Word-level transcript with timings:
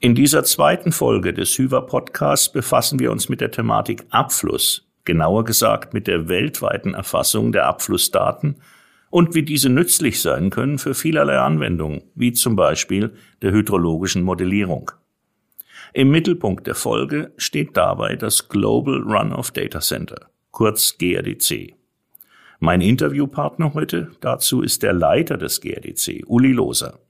In 0.00 0.14
dieser 0.14 0.44
zweiten 0.44 0.92
Folge 0.92 1.34
des 1.34 1.58
Hyver 1.58 1.82
Podcasts 1.82 2.52
befassen 2.52 3.00
wir 3.00 3.10
uns 3.10 3.28
mit 3.28 3.40
der 3.40 3.50
Thematik 3.50 4.04
Abfluss, 4.10 4.86
genauer 5.04 5.42
gesagt 5.42 5.92
mit 5.92 6.06
der 6.06 6.28
weltweiten 6.28 6.94
Erfassung 6.94 7.50
der 7.50 7.66
Abflussdaten 7.66 8.60
und 9.10 9.34
wie 9.34 9.42
diese 9.42 9.68
nützlich 9.68 10.22
sein 10.22 10.50
können 10.50 10.78
für 10.78 10.94
vielerlei 10.94 11.38
Anwendungen, 11.38 12.02
wie 12.14 12.32
zum 12.32 12.54
Beispiel 12.54 13.12
der 13.42 13.50
hydrologischen 13.50 14.22
Modellierung. 14.22 14.92
Im 15.94 16.12
Mittelpunkt 16.12 16.68
der 16.68 16.76
Folge 16.76 17.32
steht 17.36 17.76
dabei 17.76 18.14
das 18.14 18.48
Global 18.48 19.02
Runoff 19.02 19.50
Data 19.50 19.80
Center, 19.80 20.28
kurz 20.52 20.96
GRDC. 20.96 21.74
Mein 22.60 22.82
Interviewpartner 22.82 23.74
heute 23.74 24.12
dazu 24.20 24.62
ist 24.62 24.84
der 24.84 24.92
Leiter 24.92 25.36
des 25.36 25.60
GRDC, 25.60 26.22
Uli 26.28 26.52
Loser. 26.52 27.00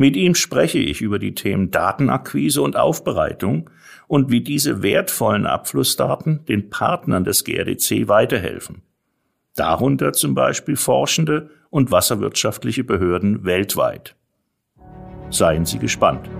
Mit 0.00 0.14
ihm 0.14 0.36
spreche 0.36 0.78
ich 0.78 1.00
über 1.00 1.18
die 1.18 1.34
Themen 1.34 1.72
Datenakquise 1.72 2.62
und 2.62 2.76
Aufbereitung 2.76 3.68
und 4.06 4.30
wie 4.30 4.42
diese 4.42 4.80
wertvollen 4.80 5.44
Abflussdaten 5.44 6.44
den 6.44 6.70
Partnern 6.70 7.24
des 7.24 7.42
GRDC 7.42 8.06
weiterhelfen. 8.06 8.82
Darunter 9.56 10.12
zum 10.12 10.36
Beispiel 10.36 10.76
Forschende 10.76 11.50
und 11.70 11.90
wasserwirtschaftliche 11.90 12.84
Behörden 12.84 13.44
weltweit. 13.44 14.14
Seien 15.30 15.66
Sie 15.66 15.80
gespannt. 15.80 16.30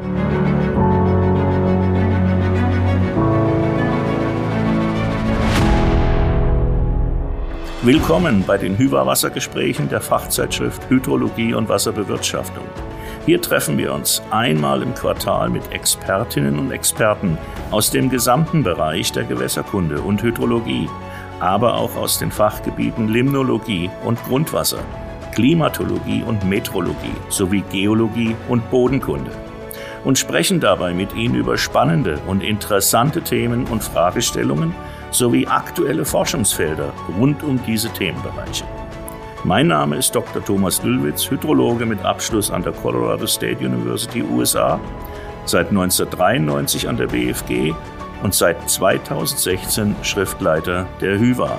Willkommen 7.83 8.45
bei 8.47 8.57
den 8.57 8.79
Hywa-Wassergesprächen 8.79 9.89
der 9.89 10.01
Fachzeitschrift 10.01 10.89
Hydrologie 10.89 11.55
und 11.55 11.69
Wasserbewirtschaftung. 11.69 12.65
Hier 13.29 13.43
treffen 13.43 13.77
wir 13.77 13.93
uns 13.93 14.23
einmal 14.31 14.81
im 14.81 14.95
Quartal 14.95 15.51
mit 15.51 15.71
Expertinnen 15.71 16.59
und 16.59 16.71
Experten 16.71 17.37
aus 17.71 17.91
dem 17.91 18.09
gesamten 18.09 18.63
Bereich 18.63 19.13
der 19.13 19.25
Gewässerkunde 19.25 20.01
und 20.01 20.23
Hydrologie, 20.23 20.89
aber 21.39 21.75
auch 21.75 21.95
aus 21.95 22.19
den 22.19 22.31
Fachgebieten 22.31 23.09
Limnologie 23.09 23.91
und 24.03 24.19
Grundwasser, 24.25 24.79
Klimatologie 25.35 26.23
und 26.23 26.49
Metrologie 26.49 27.13
sowie 27.29 27.63
Geologie 27.71 28.35
und 28.49 28.71
Bodenkunde 28.71 29.33
und 30.05 30.19
sprechen 30.19 30.59
dabei 30.59 30.95
mit 30.95 31.15
Ihnen 31.15 31.35
über 31.35 31.59
spannende 31.59 32.19
und 32.27 32.43
interessante 32.43 33.21
Themen 33.21 33.67
und 33.67 33.85
Fragestellungen, 33.85 34.75
sowie 35.11 35.47
aktuelle 35.47 36.07
Forschungsfelder 36.07 36.95
rund 37.19 37.43
um 37.43 37.61
diese 37.67 37.91
Themenbereiche. 37.91 38.65
Mein 39.45 39.69
Name 39.69 39.97
ist 39.97 40.15
Dr. 40.17 40.45
Thomas 40.45 40.83
Lüllwitz, 40.83 41.31
Hydrologe 41.31 41.87
mit 41.87 42.05
Abschluss 42.05 42.51
an 42.51 42.65
der 42.65 42.73
Colorado 42.73 43.27
State 43.27 43.65
University 43.65 44.21
USA, 44.23 44.81
seit 45.45 45.69
1993 45.69 46.89
an 46.89 46.97
der 46.97 47.07
BFG 47.07 47.73
und 48.25 48.35
seit 48.35 48.69
2016 48.69 49.95
Schriftleiter 50.03 50.89
der 51.01 51.21
HYVA. 51.21 51.57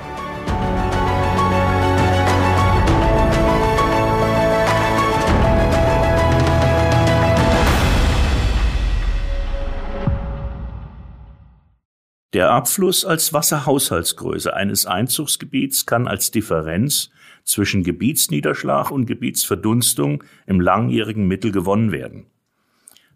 Der 12.34 12.52
Abfluss 12.52 13.06
als 13.06 13.34
Wasserhaushaltsgröße 13.34 14.54
eines 14.54 14.86
Einzugsgebiets 14.86 15.86
kann 15.86 16.08
als 16.08 16.30
Differenz 16.30 17.10
zwischen 17.50 17.84
Gebietsniederschlag 17.84 18.92
und 18.92 19.08
Gebietsverdunstung 19.08 20.24
im 20.46 20.62
langjährigen 20.62 21.28
Mittel 21.28 21.52
gewonnen 21.52 21.92
werden. 21.92 22.28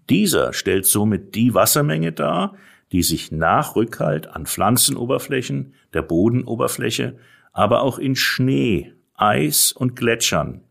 Dieser 0.10 0.54
stellt 0.54 0.88
somit 0.88 1.36
die 1.36 1.54
Wassermenge 1.54 2.12
dar, 2.12 2.56
die 2.92 3.04
sich 3.04 3.32
nach 3.32 3.76
Rückhalt 3.76 4.28
an 4.28 4.48
Pflanzenoberflächen, 4.48 5.76
der 5.94 6.02
Bodenoberfläche, 6.02 7.18
aber 7.52 7.84
auch 7.84 8.00
in 8.00 8.16
Schnee, 8.16 8.94
Eis 9.14 9.72
und 9.72 9.96
Gletschern, 9.96 10.62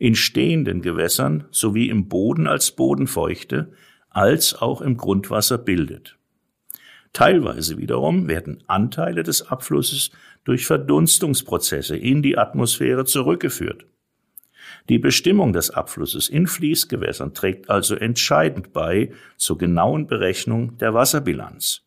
in 0.00 0.16
stehenden 0.16 0.82
Gewässern 0.82 1.44
sowie 1.52 1.90
im 1.90 2.08
Boden 2.08 2.48
als 2.48 2.72
Bodenfeuchte, 2.72 3.72
als 4.10 4.60
auch 4.60 4.80
im 4.80 4.96
Grundwasser 4.96 5.56
bildet. 5.56 6.18
Teilweise 7.12 7.78
wiederum 7.78 8.26
werden 8.26 8.64
Anteile 8.66 9.22
des 9.22 9.42
Abflusses 9.48 10.10
durch 10.44 10.66
Verdunstungsprozesse 10.66 11.96
in 11.96 12.22
die 12.22 12.38
Atmosphäre 12.38 13.04
zurückgeführt. 13.04 13.86
Die 14.88 14.98
Bestimmung 14.98 15.52
des 15.52 15.70
Abflusses 15.70 16.28
in 16.28 16.46
Fließgewässern 16.46 17.32
trägt 17.32 17.70
also 17.70 17.94
entscheidend 17.94 18.72
bei 18.72 19.12
zur 19.36 19.56
genauen 19.56 20.06
Berechnung 20.06 20.76
der 20.78 20.92
Wasserbilanz. 20.92 21.80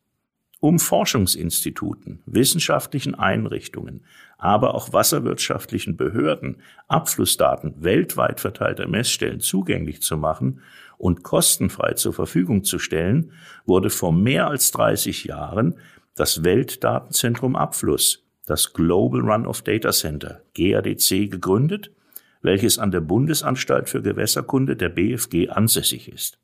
Um 0.59 0.79
Forschungsinstituten, 0.79 2.23
wissenschaftlichen 2.25 3.13
Einrichtungen, 3.13 4.03
aber 4.39 4.73
auch 4.73 4.91
wasserwirtschaftlichen 4.91 5.97
Behörden 5.97 6.63
Abflussdaten 6.87 7.83
weltweit 7.83 8.39
verteilter 8.39 8.87
Messstellen 8.87 9.39
zugänglich 9.39 10.01
zu 10.01 10.17
machen 10.17 10.61
und 10.97 11.21
kostenfrei 11.21 11.93
zur 11.93 12.13
Verfügung 12.13 12.63
zu 12.63 12.79
stellen, 12.79 13.33
wurde 13.65 13.91
vor 13.91 14.11
mehr 14.11 14.47
als 14.47 14.71
30 14.71 15.25
Jahren 15.25 15.75
das 16.15 16.43
Weltdatenzentrum 16.43 17.55
Abfluss, 17.55 18.26
das 18.47 18.73
Global 18.73 19.21
Run-off 19.21 19.61
Data 19.61 19.91
Center, 19.91 20.41
GADC, 20.55 21.29
gegründet, 21.29 21.91
welches 22.41 22.79
an 22.79 22.91
der 22.91 23.01
Bundesanstalt 23.01 23.89
für 23.89 24.01
Gewässerkunde 24.01 24.75
der 24.75 24.89
BFG 24.89 25.49
ansässig 25.49 26.11
ist. 26.11 26.39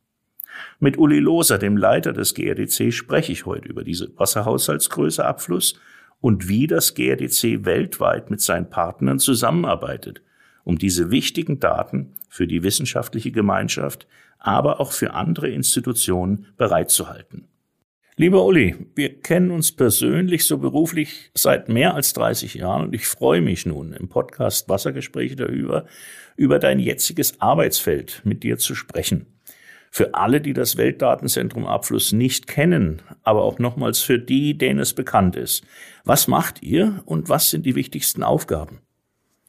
Mit 0.79 0.97
Uli 0.97 1.19
Loser, 1.19 1.57
dem 1.57 1.77
Leiter 1.77 2.13
des 2.13 2.35
GRDC, 2.35 2.93
spreche 2.93 3.31
ich 3.31 3.45
heute 3.45 3.67
über 3.69 3.83
diese 3.83 4.11
Wasserhaushaltsgröße 4.17 5.25
Abfluss 5.25 5.79
und 6.19 6.47
wie 6.47 6.67
das 6.67 6.93
GRDC 6.93 7.65
weltweit 7.65 8.29
mit 8.29 8.41
seinen 8.41 8.69
Partnern 8.69 9.19
zusammenarbeitet, 9.19 10.21
um 10.63 10.77
diese 10.77 11.09
wichtigen 11.09 11.59
Daten 11.59 12.13
für 12.29 12.47
die 12.47 12.63
wissenschaftliche 12.63 13.31
Gemeinschaft, 13.31 14.07
aber 14.39 14.79
auch 14.79 14.91
für 14.91 15.13
andere 15.13 15.49
Institutionen 15.49 16.47
bereitzuhalten. 16.57 17.47
Lieber 18.15 18.45
Uli, 18.45 18.75
wir 18.93 19.21
kennen 19.21 19.49
uns 19.49 19.71
persönlich 19.71 20.45
so 20.45 20.59
beruflich 20.59 21.31
seit 21.33 21.67
mehr 21.67 21.95
als 21.95 22.13
30 22.13 22.53
Jahren 22.53 22.83
und 22.83 22.93
ich 22.93 23.07
freue 23.07 23.41
mich 23.41 23.65
nun 23.65 23.91
im 23.93 24.07
Podcast 24.07 24.69
Wassergespräche 24.69 25.35
darüber, 25.35 25.85
über 26.35 26.59
dein 26.59 26.77
jetziges 26.77 27.41
Arbeitsfeld 27.41 28.21
mit 28.23 28.43
dir 28.43 28.59
zu 28.59 28.75
sprechen. 28.75 29.25
Für 29.89 30.13
alle, 30.13 30.41
die 30.41 30.53
das 30.53 30.77
Weltdatenzentrum 30.77 31.65
Abfluss 31.65 32.11
nicht 32.11 32.45
kennen, 32.45 33.01
aber 33.23 33.41
auch 33.41 33.57
nochmals 33.57 34.01
für 34.01 34.19
die, 34.19 34.59
denen 34.59 34.79
es 34.79 34.93
bekannt 34.93 35.35
ist. 35.35 35.65
Was 36.03 36.27
macht 36.27 36.61
ihr 36.61 37.01
und 37.05 37.29
was 37.29 37.49
sind 37.49 37.65
die 37.65 37.73
wichtigsten 37.73 38.21
Aufgaben? 38.21 38.82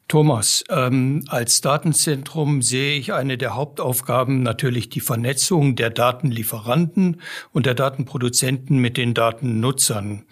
Thomas, 0.08 0.62
ähm, 0.68 1.24
als 1.28 1.60
Datenzentrum 1.62 2.60
sehe 2.60 2.98
ich 2.98 3.12
eine 3.14 3.38
der 3.38 3.54
Hauptaufgaben 3.54 4.42
natürlich 4.42 4.90
die 4.90 5.00
Vernetzung 5.00 5.76
der 5.76 5.90
Datenlieferanten 5.90 7.22
und 7.52 7.66
der 7.66 7.74
Datenproduzenten 7.74 8.78
mit 8.78 8.96
den 8.96 9.14
Datennutzern. 9.14 10.26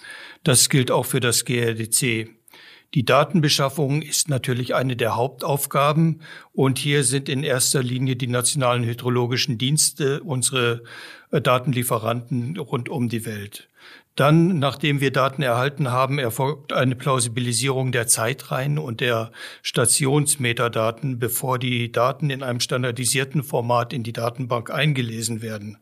Das 0.45 0.69
gilt 0.69 0.91
auch 0.91 1.07
für 1.07 1.21
das 1.21 1.45
GRDC. 1.45 2.29
Die 2.95 3.05
Datenbeschaffung 3.07 4.03
ist 4.03 4.29
natürlich 4.29 4.75
eine 4.75 4.97
der 4.97 5.17
Hauptaufgaben 5.17 6.21
und 6.53 6.79
hier 6.79 7.05
sind 7.05 7.31
in 7.31 7.43
erster 7.43 7.83
Linie 7.83 8.17
die 8.17 8.27
nationalen 8.27 8.85
hydrologischen 8.85 9.57
Dienste 9.57 10.23
unsere 10.23 10.83
äh, 11.31 11.41
Datenlieferanten 11.41 12.59
rund 12.59 12.91
um 12.91 13.09
die 13.09 13.25
Welt. 13.25 13.71
Dann, 14.15 14.59
nachdem 14.59 15.01
wir 15.01 15.11
Daten 15.11 15.43
erhalten 15.43 15.91
haben, 15.91 16.19
erfolgt 16.19 16.75
eine 16.75 16.95
Plausibilisierung 16.95 17.93
der 17.93 18.07
Zeitreihen 18.07 18.79
und 18.79 19.01
der 19.01 19.33
Stationsmetadaten, 19.63 21.19
bevor 21.19 21.59
die 21.59 21.91
Daten 21.91 22.29
in 22.29 22.43
einem 22.43 22.61
standardisierten 22.61 23.43
Format 23.43 23.95
in 23.95 24.03
die 24.03 24.13
Datenbank 24.13 24.71
eingelesen 24.71 25.41
werden. 25.41 25.79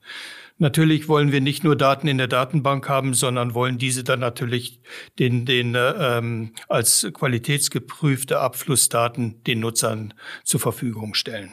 Natürlich 0.58 1.08
wollen 1.08 1.32
wir 1.32 1.40
nicht 1.40 1.64
nur 1.64 1.74
Daten 1.74 2.06
in 2.06 2.18
der 2.18 2.28
Datenbank 2.28 2.86
haben, 2.88 3.14
sondern 3.14 3.54
wollen 3.54 3.78
diese 3.78 4.04
dann 4.04 4.20
natürlich 4.20 4.80
den, 5.18 5.46
den 5.46 5.74
ähm, 5.76 6.52
als 6.68 7.08
qualitätsgeprüfte 7.12 8.38
Abflussdaten 8.38 9.42
den 9.44 9.60
Nutzern 9.60 10.14
zur 10.44 10.60
Verfügung 10.60 11.14
stellen. 11.14 11.50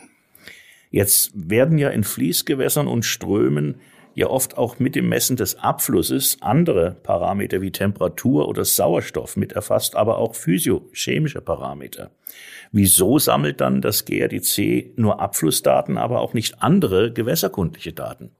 Jetzt 0.91 1.31
werden 1.33 1.77
ja 1.77 1.89
in 1.89 2.03
Fließgewässern 2.03 2.87
und 2.87 3.03
Strömen 3.03 3.79
ja 4.17 4.27
oft 4.31 4.57
auch 4.57 4.79
mit 4.79 4.95
dem 4.95 5.09
Messen 5.09 5.35
des 5.35 5.59
Abflusses 5.59 6.37
andere 6.41 6.97
Parameter 7.03 7.61
wie 7.61 7.71
Temperatur 7.71 8.47
oder 8.49 8.65
Sauerstoff 8.65 9.37
mit 9.37 9.53
erfasst, 9.53 9.95
aber 9.95 10.17
auch 10.17 10.33
physiochemische 10.33 11.39
Parameter. 11.39 12.09
Wieso 12.71 13.19
sammelt 13.19 13.61
dann 13.61 13.79
das 13.79 14.05
GRDC 14.05 14.97
nur 14.97 15.21
Abflussdaten, 15.21 15.99
aber 15.99 16.21
auch 16.21 16.33
nicht 16.33 16.63
andere 16.63 17.13
gewässerkundliche 17.13 17.93
Daten? 17.93 18.31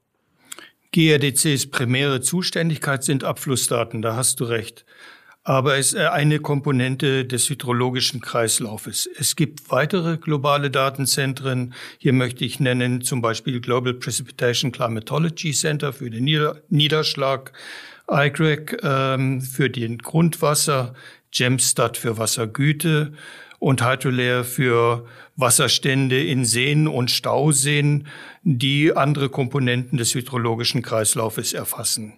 GRDCs 0.94 1.68
primäre 1.68 2.22
Zuständigkeit 2.22 3.04
sind 3.04 3.24
Abflussdaten, 3.24 4.02
da 4.02 4.16
hast 4.16 4.40
du 4.40 4.46
recht. 4.46 4.84
Aber 5.48 5.78
es 5.78 5.94
ist 5.94 6.00
eine 6.02 6.40
Komponente 6.40 7.24
des 7.24 7.50
hydrologischen 7.50 8.20
Kreislaufes. 8.20 9.10
Es 9.18 9.38
gibt 9.38 9.72
weitere 9.72 10.18
globale 10.18 10.70
Datenzentren. 10.70 11.74
Hier 12.00 12.12
möchte 12.12 12.44
ich 12.44 12.60
nennen 12.60 13.00
zum 13.00 13.22
Beispiel 13.22 13.62
Global 13.62 13.94
Precipitation 13.94 14.74
Climatology 14.74 15.54
Center 15.54 15.94
für 15.94 16.10
den 16.10 16.26
Niederschlag, 16.68 17.54
IGREC 18.12 18.78
ähm, 18.84 19.40
für 19.40 19.70
den 19.70 20.00
Grundwasser, 20.00 20.94
GEMSTAT 21.32 21.96
für 21.96 22.18
Wassergüte 22.18 23.14
und 23.58 23.82
Hydrolayer 23.82 24.44
für 24.44 25.06
Wasserstände 25.38 26.22
in 26.26 26.44
Seen 26.44 26.90
und 26.90 27.10
Stauseen, 27.10 28.08
die 28.44 28.94
andere 28.94 29.30
Komponenten 29.30 29.98
des 29.98 30.14
hydrologischen 30.14 30.82
Kreislaufes 30.82 31.54
erfassen. 31.54 32.16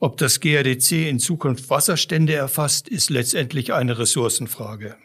Ob 0.00 0.16
das 0.16 0.38
GRDC 0.38 1.08
in 1.08 1.18
Zukunft 1.18 1.70
Wasserstände 1.70 2.34
erfasst, 2.34 2.88
ist 2.88 3.10
letztendlich 3.10 3.72
eine 3.72 3.98
Ressourcenfrage. 3.98 4.96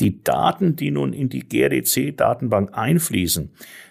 Die 0.00 0.22
Daten, 0.22 0.74
die 0.74 0.90
nun 0.90 1.12
in 1.12 1.28
die 1.28 1.48
GRDC-Datenbank 1.48 2.76
einfließen, 2.76 3.50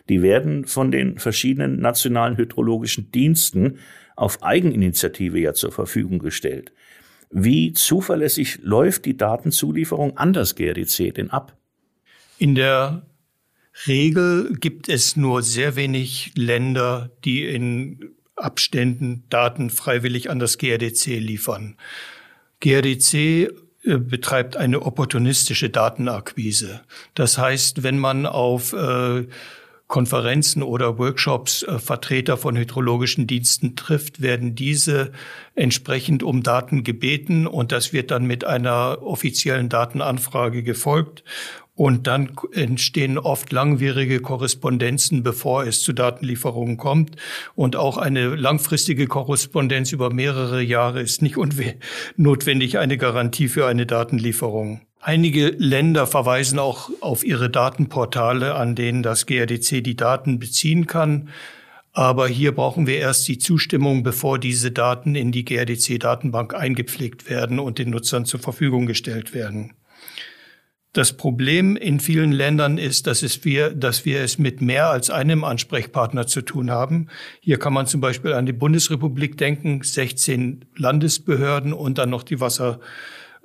die 0.10 0.22
werden 0.22 0.66
von 0.66 0.92
den 0.92 1.20
verschiedenen 1.20 1.80
nationalen 1.80 2.38
hydrologischen 2.38 3.12
Diensten 3.12 3.80
auf 4.16 4.44
Eigeninitiative 4.44 5.40
ja 5.40 5.54
zur 5.54 5.72
Verfügung 5.72 6.20
gestellt. 6.20 6.74
Wie 7.30 7.74
zuverlässig 7.74 8.60
läuft 8.62 9.06
die 9.06 9.16
Datenzulieferung 9.16 10.18
an 10.18 10.34
das 10.34 10.56
GRDC 10.56 11.14
denn 11.14 11.30
ab? 11.30 11.58
In 12.38 12.56
der 12.56 13.06
Regel 13.86 14.56
gibt 14.60 14.90
es 14.90 15.16
nur 15.16 15.44
sehr 15.44 15.76
wenig 15.76 16.32
Länder, 16.36 17.12
die 17.24 17.46
in 17.46 18.17
Abständen 18.38 19.24
Daten 19.30 19.70
freiwillig 19.70 20.30
an 20.30 20.40
das 20.40 20.58
GRDC 20.58 21.06
liefern. 21.20 21.76
GRDC 22.60 23.14
äh, 23.14 23.50
betreibt 23.84 24.58
eine 24.58 24.82
opportunistische 24.82 25.70
Datenakquise. 25.70 26.82
Das 27.14 27.38
heißt, 27.38 27.84
wenn 27.84 27.98
man 27.98 28.26
auf 28.26 28.74
äh, 28.74 29.28
Konferenzen 29.88 30.64
oder 30.64 30.98
Workshops 30.98 31.64
äh, 31.64 31.80
Vertreter 31.80 32.38
von 32.38 32.58
hydrologischen 32.58 33.26
Diensten 33.26 33.76
trifft, 33.76 34.22
werden 34.22 34.54
diese 34.54 35.12
entsprechend 35.56 36.24
um 36.24 36.44
Daten 36.44 36.84
gebeten 36.84 37.48
und 37.48 37.72
das 37.72 37.94
wird 37.94 38.12
dann 38.12 38.26
mit 38.26 38.44
einer 38.44 39.00
offiziellen 39.02 39.70
Datenanfrage 39.70 40.64
gefolgt. 40.64 41.24
Und 41.74 42.08
dann 42.08 42.32
entstehen 42.54 43.20
oft 43.20 43.52
langwierige 43.52 44.20
Korrespondenzen, 44.20 45.22
bevor 45.22 45.64
es 45.64 45.84
zu 45.84 45.94
Datenlieferungen 45.94 46.78
kommt. 46.78 47.18
Und 47.54 47.76
auch 47.76 47.98
eine 47.98 48.36
langfristige 48.36 49.06
Korrespondenz 49.06 49.92
über 49.92 50.12
mehrere 50.12 50.60
Jahre 50.64 51.02
ist 51.02 51.22
nicht 51.22 51.38
notwendig 52.18 52.80
eine 52.80 52.98
Garantie 52.98 53.48
für 53.48 53.68
eine 53.68 53.86
Datenlieferung. 53.86 54.87
Einige 55.08 55.56
Länder 55.58 56.06
verweisen 56.06 56.60
auch 56.60 56.90
auf 57.00 57.24
ihre 57.24 57.50
Datenportale, 57.50 58.56
an 58.56 58.76
denen 58.76 59.04
das 59.04 59.26
GRDC 59.26 59.82
die 59.82 59.96
Daten 59.96 60.38
beziehen 60.38 60.86
kann. 60.86 61.30
Aber 61.94 62.28
hier 62.28 62.54
brauchen 62.54 62.88
wir 62.88 62.98
erst 62.98 63.26
die 63.30 63.38
Zustimmung, 63.38 64.04
bevor 64.04 64.38
diese 64.38 64.70
Daten 64.70 65.16
in 65.16 65.32
die 65.32 65.46
GRDC-Datenbank 65.46 66.54
eingepflegt 66.54 67.30
werden 67.30 67.58
und 67.58 67.80
den 67.80 67.92
Nutzern 67.92 68.26
zur 68.26 68.42
Verfügung 68.42 68.86
gestellt 68.86 69.34
werden. 69.34 69.76
Das 70.92 71.14
Problem 71.14 71.78
in 71.78 72.02
vielen 72.02 72.34
Ländern 72.34 72.78
ist, 72.78 73.08
dass, 73.08 73.24
es 73.24 73.46
wir, 73.46 73.70
dass 73.74 74.04
wir 74.04 74.20
es 74.20 74.38
mit 74.38 74.60
mehr 74.60 74.90
als 74.90 75.10
einem 75.10 75.46
Ansprechpartner 75.46 76.28
zu 76.28 76.42
tun 76.42 76.70
haben. 76.70 77.08
Hier 77.40 77.60
kann 77.60 77.72
man 77.72 77.88
zum 77.88 78.02
Beispiel 78.02 78.34
an 78.34 78.46
die 78.46 78.52
Bundesrepublik 78.52 79.38
denken, 79.38 79.84
16 79.84 80.66
Landesbehörden 80.76 81.72
und 81.72 81.98
dann 81.98 82.10
noch 82.10 82.24
die 82.24 82.42
Wasser, 82.42 82.82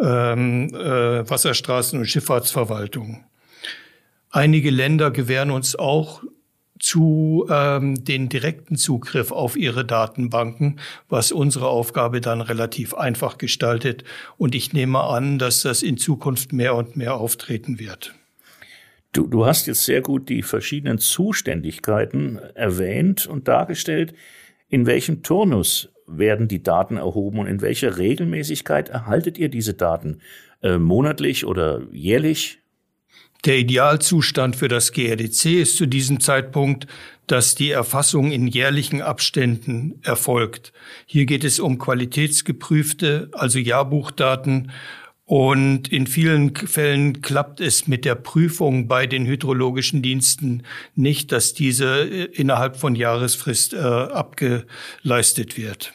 ähm, 0.00 0.68
äh, 0.72 1.20
Wasserstraßen- 1.22 1.98
und 1.98 2.06
Schifffahrtsverwaltung. 2.06 3.24
Einige 4.30 4.70
Länder 4.70 5.10
gewähren 5.10 5.50
uns 5.50 5.76
auch 5.76 6.22
zu 6.82 7.46
ähm, 7.48 8.04
den 8.04 8.28
direkten 8.28 8.76
Zugriff 8.76 9.30
auf 9.30 9.56
ihre 9.56 9.84
Datenbanken, 9.84 10.80
was 11.08 11.30
unsere 11.30 11.68
Aufgabe 11.68 12.20
dann 12.20 12.40
relativ 12.40 12.92
einfach 12.94 13.38
gestaltet. 13.38 14.02
Und 14.36 14.56
ich 14.56 14.72
nehme 14.72 15.00
an, 15.00 15.38
dass 15.38 15.62
das 15.62 15.82
in 15.82 15.96
Zukunft 15.96 16.52
mehr 16.52 16.74
und 16.74 16.96
mehr 16.96 17.14
auftreten 17.14 17.78
wird. 17.78 18.14
Du, 19.12 19.28
du 19.28 19.46
hast 19.46 19.66
jetzt 19.66 19.84
sehr 19.84 20.00
gut 20.00 20.28
die 20.28 20.42
verschiedenen 20.42 20.98
Zuständigkeiten 20.98 22.38
erwähnt 22.54 23.26
und 23.26 23.46
dargestellt. 23.46 24.14
In 24.68 24.86
welchem 24.86 25.22
Turnus 25.22 25.90
werden 26.18 26.48
die 26.48 26.62
Daten 26.62 26.96
erhoben 26.96 27.38
und 27.38 27.46
in 27.46 27.60
welcher 27.60 27.98
Regelmäßigkeit 27.98 28.88
erhaltet 28.88 29.38
ihr 29.38 29.48
diese 29.48 29.74
Daten? 29.74 30.20
Äh, 30.62 30.78
monatlich 30.78 31.44
oder 31.44 31.82
jährlich? 31.92 32.58
Der 33.44 33.58
Idealzustand 33.58 34.54
für 34.54 34.68
das 34.68 34.92
GRDC 34.92 35.46
ist 35.46 35.76
zu 35.76 35.86
diesem 35.86 36.20
Zeitpunkt, 36.20 36.86
dass 37.26 37.56
die 37.56 37.72
Erfassung 37.72 38.30
in 38.30 38.46
jährlichen 38.46 39.02
Abständen 39.02 39.98
erfolgt. 40.04 40.72
Hier 41.06 41.26
geht 41.26 41.42
es 41.42 41.58
um 41.58 41.78
qualitätsgeprüfte, 41.78 43.30
also 43.32 43.58
Jahrbuchdaten. 43.58 44.70
Und 45.24 45.90
in 45.90 46.06
vielen 46.06 46.54
Fällen 46.54 47.22
klappt 47.22 47.60
es 47.60 47.88
mit 47.88 48.04
der 48.04 48.16
Prüfung 48.16 48.86
bei 48.86 49.06
den 49.06 49.26
hydrologischen 49.26 50.02
Diensten 50.02 50.62
nicht, 50.94 51.32
dass 51.32 51.54
diese 51.54 52.02
äh, 52.02 52.24
innerhalb 52.24 52.76
von 52.76 52.94
Jahresfrist 52.94 53.72
äh, 53.72 53.78
abgeleistet 53.78 55.56
wird. 55.56 55.92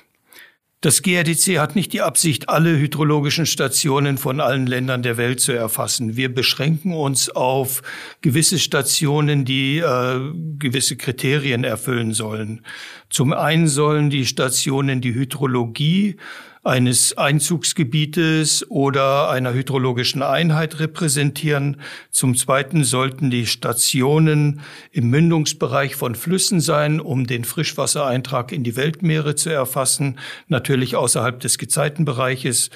Das 0.81 1.01
GRDC 1.01 1.57
hat 1.57 1.75
nicht 1.75 1.91
die 1.91 2.03
Absicht, 2.03 2.49
alle 2.49 2.77
hydrologischen 2.77 3.47
Stationen 3.47 4.19
von 4.19 4.39
allen 4.39 4.67
Ländern 4.67 5.01
der 5.01 5.17
Welt 5.17 5.39
zu 5.39 5.51
erfassen. 5.51 6.17
Wir 6.17 6.31
beschränken 6.31 6.93
uns 6.93 7.29
auf 7.29 7.81
gewisse 8.21 8.59
Stationen, 8.59 9.43
die 9.43 9.79
äh, 9.79 10.19
gewisse 10.59 10.95
Kriterien 10.95 11.63
erfüllen 11.63 12.13
sollen. 12.13 12.63
Zum 13.09 13.33
einen 13.33 13.67
sollen 13.67 14.11
die 14.11 14.27
Stationen 14.27 15.01
die 15.01 15.15
Hydrologie 15.15 16.17
eines 16.63 17.17
Einzugsgebietes 17.17 18.69
oder 18.69 19.29
einer 19.29 19.53
hydrologischen 19.53 20.21
Einheit 20.21 20.79
repräsentieren. 20.79 21.81
Zum 22.11 22.35
Zweiten 22.35 22.83
sollten 22.83 23.29
die 23.29 23.45
Stationen 23.45 24.61
im 24.91 25.09
Mündungsbereich 25.09 25.95
von 25.95 26.15
Flüssen 26.15 26.59
sein, 26.59 26.99
um 26.99 27.27
den 27.27 27.43
Frischwassereintrag 27.43 28.51
in 28.51 28.63
die 28.63 28.75
Weltmeere 28.75 29.35
zu 29.35 29.49
erfassen, 29.49 30.19
natürlich 30.47 30.95
außerhalb 30.95 31.39
des 31.39 31.57
Gezeitenbereiches. 31.57 32.69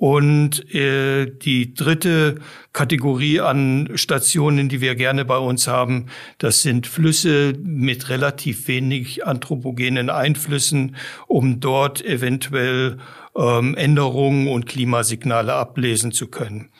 Und 0.00 0.74
äh, 0.74 1.26
die 1.26 1.74
dritte 1.74 2.36
Kategorie 2.72 3.40
an 3.40 3.90
Stationen, 3.96 4.70
die 4.70 4.80
wir 4.80 4.94
gerne 4.94 5.26
bei 5.26 5.36
uns 5.36 5.68
haben, 5.68 6.06
das 6.38 6.62
sind 6.62 6.86
Flüsse 6.86 7.52
mit 7.62 8.08
relativ 8.08 8.66
wenig 8.66 9.26
anthropogenen 9.26 10.08
Einflüssen, 10.08 10.96
um 11.26 11.60
dort 11.60 12.02
eventuell 12.02 12.96
ähm, 13.36 13.74
Änderungen 13.74 14.48
und 14.48 14.64
Klimasignale 14.64 15.52
ablesen 15.52 16.12
zu 16.12 16.28
können. 16.28 16.70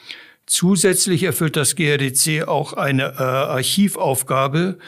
Zusätzlich 0.53 1.23
erfüllt 1.23 1.55
das 1.55 1.77
GRDC 1.77 2.45
auch 2.45 2.73
eine 2.73 3.13
äh, 3.17 3.23
Archivaufgabe, 3.23 4.79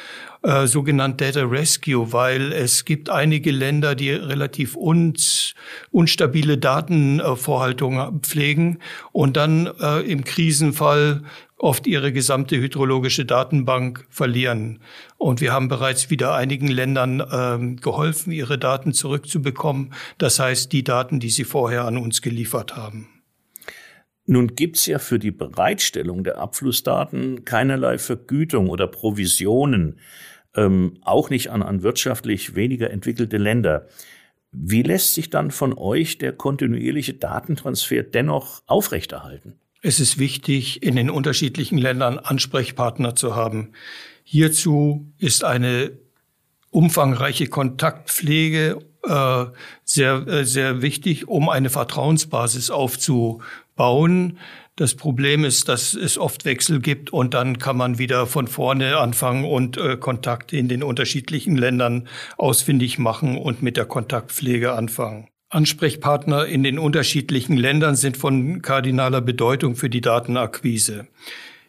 äh, 0.42 0.68
sogenannt 0.68 1.22
Data 1.22 1.44
Rescue, 1.44 2.12
weil 2.12 2.52
es 2.52 2.84
gibt 2.84 3.10
einige 3.10 3.50
Länder, 3.50 3.96
die 3.96 4.12
relativ 4.12 4.76
uns, 4.76 5.54
unstabile 5.90 6.58
Datenvorhaltung 6.58 7.98
äh, 7.98 8.12
pflegen 8.20 8.80
und 9.14 9.38
dann 9.38 9.70
äh, 9.80 10.02
im 10.02 10.26
Krisenfall 10.26 11.24
oft 11.58 11.88
ihre 11.88 12.12
gesamte 12.12 12.58
hydrologische 12.58 13.24
Datenbank 13.24 14.06
verlieren. 14.10 14.82
Und 15.16 15.40
wir 15.40 15.54
haben 15.54 15.70
bereits 15.70 16.10
wieder 16.10 16.36
einigen 16.36 16.68
Ländern 16.68 17.24
ähm, 17.32 17.78
geholfen, 17.78 18.34
ihre 18.34 18.58
Daten 18.58 18.92
zurückzubekommen. 18.92 19.94
Das 20.18 20.40
heißt, 20.40 20.74
die 20.74 20.84
Daten, 20.84 21.22
die 21.22 21.30
sie 21.30 21.46
vorher 21.46 21.86
an 21.86 21.96
uns 21.98 22.22
geliefert 22.22 22.76
haben. 22.76 23.13
Nun 24.26 24.56
gibt's 24.56 24.86
ja 24.86 25.00
für 25.00 25.20
die 25.20 25.32
Bereitstellung 25.32 26.24
der 26.24 26.38
Abflussdaten 26.38 27.44
keinerlei 27.44 27.98
Vergütung 27.98 28.70
oder 28.70 28.88
Provisionen, 28.88 30.00
ähm, 30.56 30.98
auch 31.02 31.30
nicht 31.30 31.50
an, 31.50 31.62
an 31.62 31.84
wirtschaftlich 31.84 32.56
weniger 32.56 32.90
entwickelte 32.90 33.38
Länder. 33.38 33.88
Wie 34.52 34.84
lässt 34.84 35.14
sich 35.14 35.30
dann 35.30 35.52
von 35.52 35.78
euch 35.78 36.20
der 36.20 36.32
kontinuierliche 36.32 37.16
Datentransfer 37.16 38.04
dennoch 38.04 38.62
aufrechterhalten? 38.68 39.56
Es 39.82 40.00
ist 40.00 40.18
wichtig, 40.18 40.84
in 40.84 40.96
den 40.96 41.10
unterschiedlichen 41.10 41.78
Ländern 41.78 42.18
Ansprechpartner 42.18 43.16
zu 43.16 43.36
haben. 43.36 43.74
Hierzu 44.24 45.12
ist 45.18 45.44
eine 45.44 45.92
umfangreiche 46.70 47.48
Kontaktpflege 47.48 48.80
äh, 49.08 49.46
sehr, 49.84 50.28
äh, 50.28 50.46
sehr 50.46 50.82
wichtig, 50.82 51.28
um 51.28 51.50
eine 51.50 51.70
Vertrauensbasis 51.70 52.70
aufzubauen. 52.72 54.38
Das 54.76 54.96
Problem 54.96 55.46
ist, 55.46 55.70
dass 55.70 55.94
es 55.94 56.18
oft 56.18 56.46
Wechsel 56.46 56.80
gibt 56.80 57.12
und 57.12 57.34
dann 57.34 57.60
kann 57.60 57.78
man 57.78 58.00
wieder 58.00 58.26
von 58.26 58.48
vorne 58.48 58.98
anfangen 58.98 59.46
und 59.46 59.78
äh, 59.78 59.98
Kontakte 59.98 60.58
in 60.58 60.68
den 60.68 60.82
unterschiedlichen 60.82 61.58
Ländern 61.58 62.08
ausfindig 62.38 62.98
machen 62.98 63.38
und 63.38 63.62
mit 63.62 63.78
der 63.78 63.86
Kontaktpflege 63.86 64.74
anfangen. 64.74 65.28
Ansprechpartner 65.50 66.48
in 66.48 66.64
den 66.64 66.80
unterschiedlichen 66.80 67.58
Ländern 67.58 67.96
sind 67.96 68.18
von 68.18 68.64
kardinaler 68.64 69.22
Bedeutung 69.22 69.76
für 69.76 69.90
die 69.90 70.02
Datenakquise. 70.02 71.08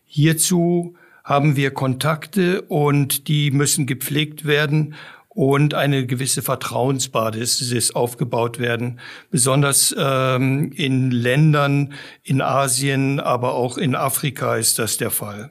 Hierzu 0.07 0.95
haben 1.25 1.57
wir 1.57 1.73
Kontakte 1.73 2.63
und 2.63 3.29
die 3.29 3.51
müssen 3.51 3.87
gepflegt 3.87 4.47
werden 4.47 4.95
und 5.35 5.75
eine 5.75 6.07
gewisse 6.07 6.43
Vertrauensbasis 6.43 7.91
aufgebaut 7.91 8.59
werden, 8.61 9.01
besonders 9.31 9.95
ähm, 9.99 10.73
in 10.73 11.11
Ländern 11.11 11.93
in 12.23 12.41
Asien, 12.41 13.19
aber 13.19 13.55
auch 13.55 13.77
in 13.77 13.97
Afrika 13.97 14.57
ist 14.57 14.79
das 14.79 14.97
der 14.97 15.11
Fall. 15.11 15.51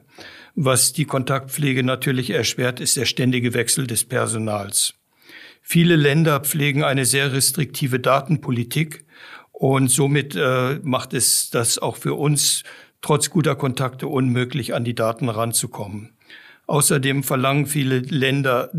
Was 0.54 0.92
die 0.92 1.04
Kontaktpflege 1.04 1.84
natürlich 1.84 2.30
erschwert, 2.30 2.80
ist 2.80 2.96
der 2.96 3.04
ständige 3.04 3.54
Wechsel 3.54 3.86
des 3.86 4.04
Personals. 4.04 4.94
Viele 5.60 5.96
Länder 5.96 6.40
pflegen 6.40 6.82
eine 6.82 7.04
sehr 7.04 7.32
restriktive 7.32 8.00
Datenpolitik 8.00 9.04
und 9.52 9.88
somit 9.88 10.34
äh, 10.34 10.78
macht 10.82 11.12
es 11.12 11.50
das 11.50 11.78
auch 11.78 11.96
für 11.96 12.14
uns 12.14 12.62
trotz 13.02 13.28
guter 13.30 13.54
Kontakte 13.54 14.08
unmöglich, 14.08 14.74
an 14.74 14.84
die 14.84 14.94
Daten 14.94 15.28
ranzukommen. 15.28 16.14
Außerdem 16.66 17.22
verlangen 17.22 17.66
viele 17.66 17.98
Länder 17.98 18.70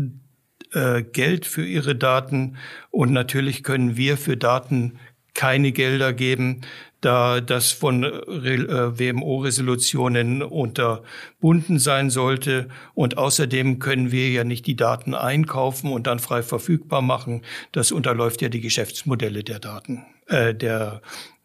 äh, 0.72 1.02
Geld 1.02 1.46
für 1.46 1.64
ihre 1.64 1.96
Daten 1.96 2.56
und 2.90 3.12
natürlich 3.12 3.62
können 3.62 3.96
wir 3.96 4.16
für 4.16 4.36
Daten 4.36 4.98
keine 5.36 5.70
Gelder 5.70 6.12
geben, 6.12 6.62
da 7.00 7.40
das 7.40 7.70
von 7.70 8.02
äh, 8.02 8.98
WMO-Resolutionen 8.98 10.42
unterbunden 10.42 11.78
sein 11.78 12.10
sollte. 12.10 12.68
Und 12.94 13.18
außerdem 13.18 13.78
können 13.78 14.10
wir 14.10 14.30
ja 14.30 14.44
nicht 14.44 14.66
die 14.66 14.76
Daten 14.76 15.14
einkaufen 15.14 15.92
und 15.92 16.06
dann 16.06 16.18
frei 16.18 16.42
verfügbar 16.42 17.02
machen. 17.02 17.42
Das 17.72 17.92
unterläuft 17.92 18.42
ja 18.42 18.48
die 18.48 18.62
Geschäftsmodelle 18.62 19.44
der 19.44 19.60
Daten, 19.60 20.04
äh, 20.26 20.54
der, 20.54 21.02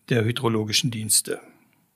der 0.10 0.24
hydrologischen 0.24 0.90
Dienste. 0.90 1.40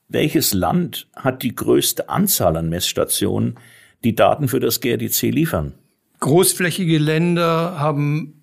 Welches 0.07 0.53
Land 0.53 1.07
hat 1.15 1.41
die 1.41 1.55
größte 1.55 2.09
Anzahl 2.09 2.57
an 2.57 2.69
Messstationen, 2.69 3.57
die 4.03 4.13
Daten 4.13 4.47
für 4.47 4.59
das 4.59 4.81
GRDC 4.81 5.31
liefern? 5.31 5.73
Großflächige 6.19 6.97
Länder 6.97 7.79
haben 7.79 8.41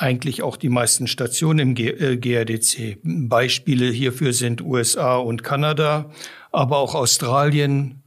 eigentlich 0.00 0.42
auch 0.42 0.56
die 0.56 0.68
meisten 0.68 1.06
Stationen 1.06 1.58
im 1.58 1.74
GRDC. 1.74 2.78
Äh, 2.78 2.96
Beispiele 3.04 3.90
hierfür 3.90 4.32
sind 4.32 4.62
USA 4.62 5.16
und 5.16 5.44
Kanada, 5.44 6.10
aber 6.52 6.78
auch 6.78 6.94
Australien, 6.94 8.02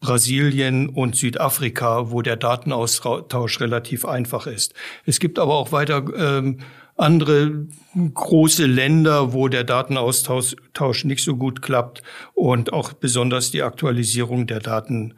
Brasilien 0.00 0.88
und 0.88 1.16
Südafrika, 1.16 2.10
wo 2.10 2.22
der 2.22 2.36
Datenaustausch 2.36 3.60
relativ 3.60 4.04
einfach 4.04 4.46
ist. 4.46 4.74
Es 5.04 5.20
gibt 5.20 5.38
aber 5.38 5.54
auch 5.54 5.72
weiter 5.72 6.04
ähm, 6.16 6.58
andere 6.96 7.66
große 8.14 8.66
Länder, 8.66 9.32
wo 9.32 9.48
der 9.48 9.64
Datenaustausch 9.64 11.04
nicht 11.04 11.22
so 11.22 11.36
gut 11.36 11.62
klappt 11.62 12.02
und 12.34 12.72
auch 12.72 12.92
besonders 12.92 13.50
die 13.50 13.62
Aktualisierung 13.62 14.46
der 14.46 14.60
Daten 14.60 15.14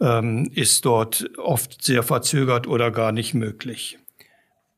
ähm, 0.00 0.50
ist 0.54 0.84
dort 0.84 1.30
oft 1.38 1.82
sehr 1.82 2.02
verzögert 2.02 2.66
oder 2.66 2.90
gar 2.90 3.12
nicht 3.12 3.34
möglich. 3.34 3.98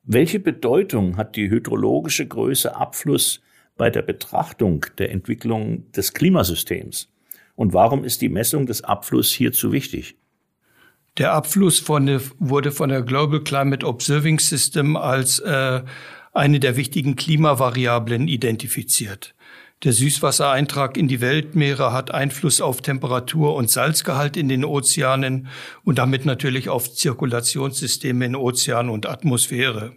Welche 0.03 0.39
Bedeutung 0.39 1.17
hat 1.17 1.35
die 1.35 1.49
hydrologische 1.49 2.27
Größe 2.27 2.75
Abfluss 2.75 3.41
bei 3.77 3.89
der 3.89 4.01
Betrachtung 4.01 4.85
der 4.97 5.11
Entwicklung 5.11 5.91
des 5.91 6.13
Klimasystems? 6.13 7.07
Und 7.55 7.73
warum 7.73 8.03
ist 8.03 8.21
die 8.21 8.29
Messung 8.29 8.65
des 8.65 8.83
Abflusses 8.83 9.31
hierzu 9.33 9.71
wichtig? 9.71 10.15
Der 11.17 11.33
Abfluss 11.33 11.79
von, 11.79 12.21
wurde 12.39 12.71
von 12.71 12.89
der 12.89 13.01
Global 13.01 13.43
Climate 13.43 13.85
Observing 13.85 14.39
System 14.39 14.95
als 14.95 15.39
äh, 15.39 15.81
eine 16.33 16.59
der 16.59 16.77
wichtigen 16.77 17.15
Klimavariablen 17.15 18.27
identifiziert. 18.27 19.35
Der 19.83 19.93
Süßwassereintrag 19.93 20.95
in 20.95 21.07
die 21.07 21.21
Weltmeere 21.21 21.91
hat 21.91 22.13
Einfluss 22.13 22.61
auf 22.61 22.81
Temperatur 22.81 23.55
und 23.55 23.67
Salzgehalt 23.71 24.37
in 24.37 24.47
den 24.47 24.63
Ozeanen 24.63 25.47
und 25.83 25.97
damit 25.97 26.23
natürlich 26.23 26.69
auf 26.69 26.93
Zirkulationssysteme 26.93 28.25
in 28.25 28.35
Ozean 28.35 28.89
und 28.89 29.07
Atmosphäre. 29.07 29.95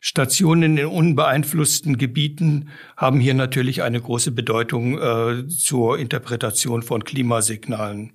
Stationen 0.00 0.78
in 0.78 0.86
unbeeinflussten 0.86 1.98
Gebieten 1.98 2.70
haben 2.96 3.20
hier 3.20 3.34
natürlich 3.34 3.82
eine 3.82 4.00
große 4.00 4.30
Bedeutung 4.30 4.98
äh, 4.98 5.46
zur 5.48 5.98
Interpretation 5.98 6.82
von 6.82 7.04
Klimasignalen. 7.04 8.14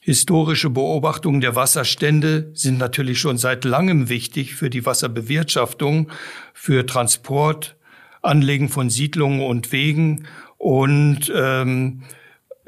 Historische 0.00 0.70
Beobachtungen 0.70 1.40
der 1.40 1.56
Wasserstände 1.56 2.52
sind 2.54 2.78
natürlich 2.78 3.18
schon 3.18 3.36
seit 3.36 3.64
langem 3.64 4.08
wichtig 4.08 4.54
für 4.54 4.70
die 4.70 4.86
Wasserbewirtschaftung, 4.86 6.12
für 6.54 6.86
Transport, 6.86 7.77
Anlegen 8.22 8.68
von 8.68 8.90
Siedlungen 8.90 9.40
und 9.40 9.72
Wegen 9.72 10.26
und 10.56 11.32
ähm, 11.34 12.02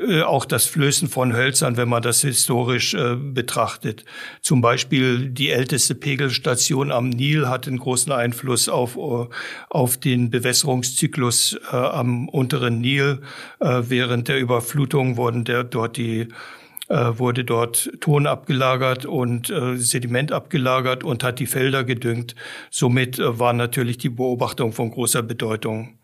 äh, 0.00 0.22
auch 0.22 0.46
das 0.46 0.66
Flößen 0.66 1.08
von 1.08 1.34
Hölzern, 1.34 1.76
wenn 1.76 1.88
man 1.88 2.02
das 2.02 2.22
historisch 2.22 2.94
äh, 2.94 3.16
betrachtet. 3.16 4.04
Zum 4.40 4.60
Beispiel 4.62 5.28
die 5.28 5.50
älteste 5.50 5.94
Pegelstation 5.94 6.90
am 6.90 7.10
Nil 7.10 7.48
hat 7.48 7.68
einen 7.68 7.78
großen 7.78 8.12
Einfluss 8.12 8.68
auf, 8.68 8.96
äh, 8.96 9.26
auf 9.68 9.96
den 9.98 10.30
Bewässerungszyklus 10.30 11.58
äh, 11.70 11.76
am 11.76 12.28
unteren 12.28 12.80
Nil. 12.80 13.20
Äh, 13.60 13.82
während 13.88 14.28
der 14.28 14.38
Überflutung 14.38 15.16
wurden 15.16 15.44
der, 15.44 15.64
dort 15.64 15.96
die 15.96 16.28
wurde 16.90 17.44
dort 17.44 17.90
Ton 18.00 18.26
abgelagert 18.26 19.06
und 19.06 19.48
äh, 19.48 19.76
Sediment 19.76 20.32
abgelagert 20.32 21.04
und 21.04 21.22
hat 21.22 21.38
die 21.38 21.46
Felder 21.46 21.84
gedüngt. 21.84 22.34
Somit 22.70 23.18
äh, 23.18 23.38
war 23.38 23.52
natürlich 23.52 23.98
die 23.98 24.08
Beobachtung 24.08 24.72
von 24.72 24.90
großer 24.90 25.22
Bedeutung. 25.22 25.98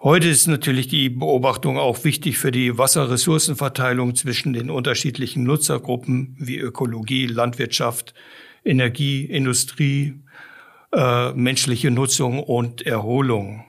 Heute 0.00 0.28
ist 0.28 0.46
natürlich 0.48 0.86
die 0.88 1.08
Beobachtung 1.08 1.78
auch 1.78 2.04
wichtig 2.04 2.36
für 2.36 2.52
die 2.52 2.76
Wasserressourcenverteilung 2.76 4.14
zwischen 4.14 4.52
den 4.52 4.70
unterschiedlichen 4.70 5.44
Nutzergruppen 5.44 6.36
wie 6.38 6.58
Ökologie, 6.58 7.26
Landwirtschaft, 7.26 8.14
Energie, 8.64 9.24
Industrie, 9.24 10.20
äh, 10.92 11.32
menschliche 11.32 11.90
Nutzung 11.90 12.42
und 12.42 12.86
Erholung. 12.86 13.64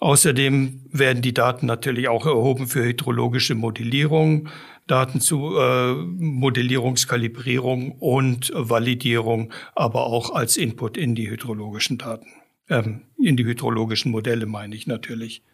Außerdem 0.00 0.80
werden 0.90 1.20
die 1.20 1.34
Daten 1.34 1.66
natürlich 1.66 2.08
auch 2.08 2.24
erhoben 2.24 2.66
für 2.66 2.82
hydrologische 2.82 3.54
Modellierung, 3.54 4.48
Daten 4.90 5.20
zu 5.20 5.56
äh, 5.56 5.94
Modellierungskalibrierung 5.94 7.92
und 7.92 8.50
Validierung, 8.54 9.52
aber 9.76 10.06
auch 10.06 10.34
als 10.34 10.56
Input 10.56 10.96
in 10.96 11.14
die 11.14 11.30
hydrologischen 11.30 11.96
Daten, 11.96 12.26
ähm, 12.68 13.02
in 13.16 13.36
die 13.36 13.44
hydrologischen 13.44 14.10
Modelle 14.10 14.46
meine 14.46 14.74
ich 14.74 14.88
natürlich. 14.88 15.44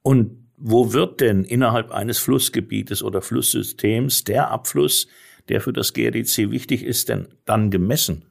Und 0.00 0.48
wo 0.56 0.94
wird 0.94 1.20
denn 1.20 1.44
innerhalb 1.44 1.90
eines 1.90 2.18
Flussgebietes 2.18 3.02
oder 3.02 3.20
Flusssystems 3.20 4.24
der 4.24 4.50
Abfluss, 4.50 5.06
der 5.48 5.60
für 5.60 5.74
das 5.74 5.92
GRDC 5.92 6.50
wichtig 6.50 6.82
ist, 6.82 7.10
denn 7.10 7.28
dann 7.44 7.70
gemessen? 7.70 8.24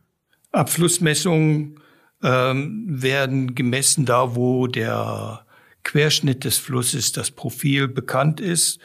Abflussmessungen 0.52 1.80
ähm, 2.24 2.86
werden 2.88 3.54
gemessen 3.54 4.06
da, 4.06 4.36
wo 4.36 4.66
der 4.66 5.46
Querschnitt 5.84 6.46
des 6.46 6.58
Flusses, 6.58 7.12
das 7.12 7.32
Profil 7.32 7.88
bekannt 7.88 8.40
ist 8.40 8.80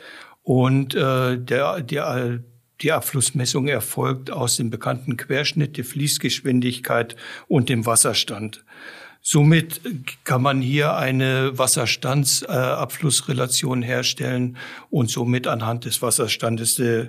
und 0.47 0.95
äh, 0.95 1.37
der, 1.39 1.83
der, 1.83 2.41
die 2.81 2.93
Abflussmessung 2.93 3.67
erfolgt 3.67 4.31
aus 4.31 4.57
dem 4.57 4.71
bekannten 4.71 5.17
Querschnitt 5.17 5.77
der 5.77 5.85
Fließgeschwindigkeit 5.85 7.17
und 7.49 7.69
dem 7.69 7.85
Wasserstand. 7.85 8.65
Somit 9.21 9.81
kann 10.23 10.43
man 10.43 10.61
hier 10.61 10.95
eine 10.95 11.59
Wasserstandsabflussrelation 11.59 13.83
äh, 13.83 13.87
herstellen 13.87 14.57
und 14.89 15.11
somit 15.11 15.49
anhand 15.49 15.85
des 15.85 16.01
Wasserstandes 16.01 16.77
de, 16.77 17.09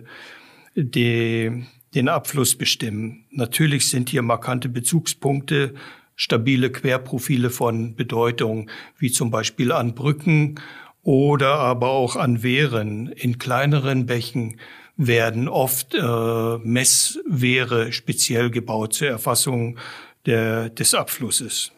de, 0.76 1.62
den 1.94 2.10
Abfluss 2.10 2.56
bestimmen. 2.56 3.26
Natürlich 3.30 3.88
sind 3.88 4.10
hier 4.10 4.24
markante 4.24 4.68
Bezugspunkte, 4.68 5.76
stabile 6.16 6.72
Querprofile 6.72 7.52
von 7.52 7.96
Bedeutung, 7.96 8.72
wie 8.98 9.12
zum 9.12 9.30
Beispiel 9.30 9.72
an 9.72 9.94
Brücken 9.94 10.60
oder 11.08 11.54
aber 11.54 11.92
auch 11.92 12.18
an 12.18 12.44
Wehren. 12.44 13.08
In 13.08 13.40
kleineren 13.40 14.08
Bächen 14.08 14.60
werden 14.98 15.48
oft 15.48 15.96
äh, 15.96 16.58
Messwehre 16.58 17.94
speziell 17.94 18.52
gebaut 18.52 18.94
zur 18.94 19.08
Erfassung 19.08 19.80
der, 20.26 20.70
des 20.70 20.94
Abflusses. 20.94 21.72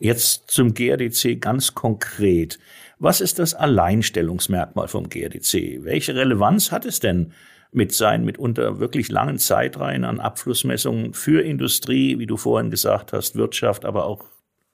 Jetzt 0.00 0.50
zum 0.50 0.74
GRDC 0.74 1.40
ganz 1.40 1.74
konkret. 1.76 2.58
Was 2.98 3.20
ist 3.20 3.38
das 3.38 3.54
Alleinstellungsmerkmal 3.54 4.88
vom 4.88 5.08
GRDC? 5.08 5.84
Welche 5.84 6.16
Relevanz 6.16 6.72
hat 6.72 6.84
es 6.84 6.98
denn 6.98 7.32
mit 7.70 7.94
seinen 7.94 8.24
mitunter 8.24 8.80
wirklich 8.80 9.08
langen 9.08 9.38
Zeitreihen 9.38 10.02
an 10.02 10.18
Abflussmessungen 10.18 11.14
für 11.14 11.44
Industrie, 11.44 12.18
wie 12.18 12.26
du 12.26 12.36
vorhin 12.36 12.72
gesagt 12.72 13.12
hast, 13.12 13.36
Wirtschaft, 13.36 13.84
aber 13.84 14.06
auch 14.06 14.24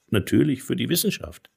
natürlich 0.08 0.62
für 0.62 0.74
die 0.74 0.88
Wissenschaft? 0.88 1.50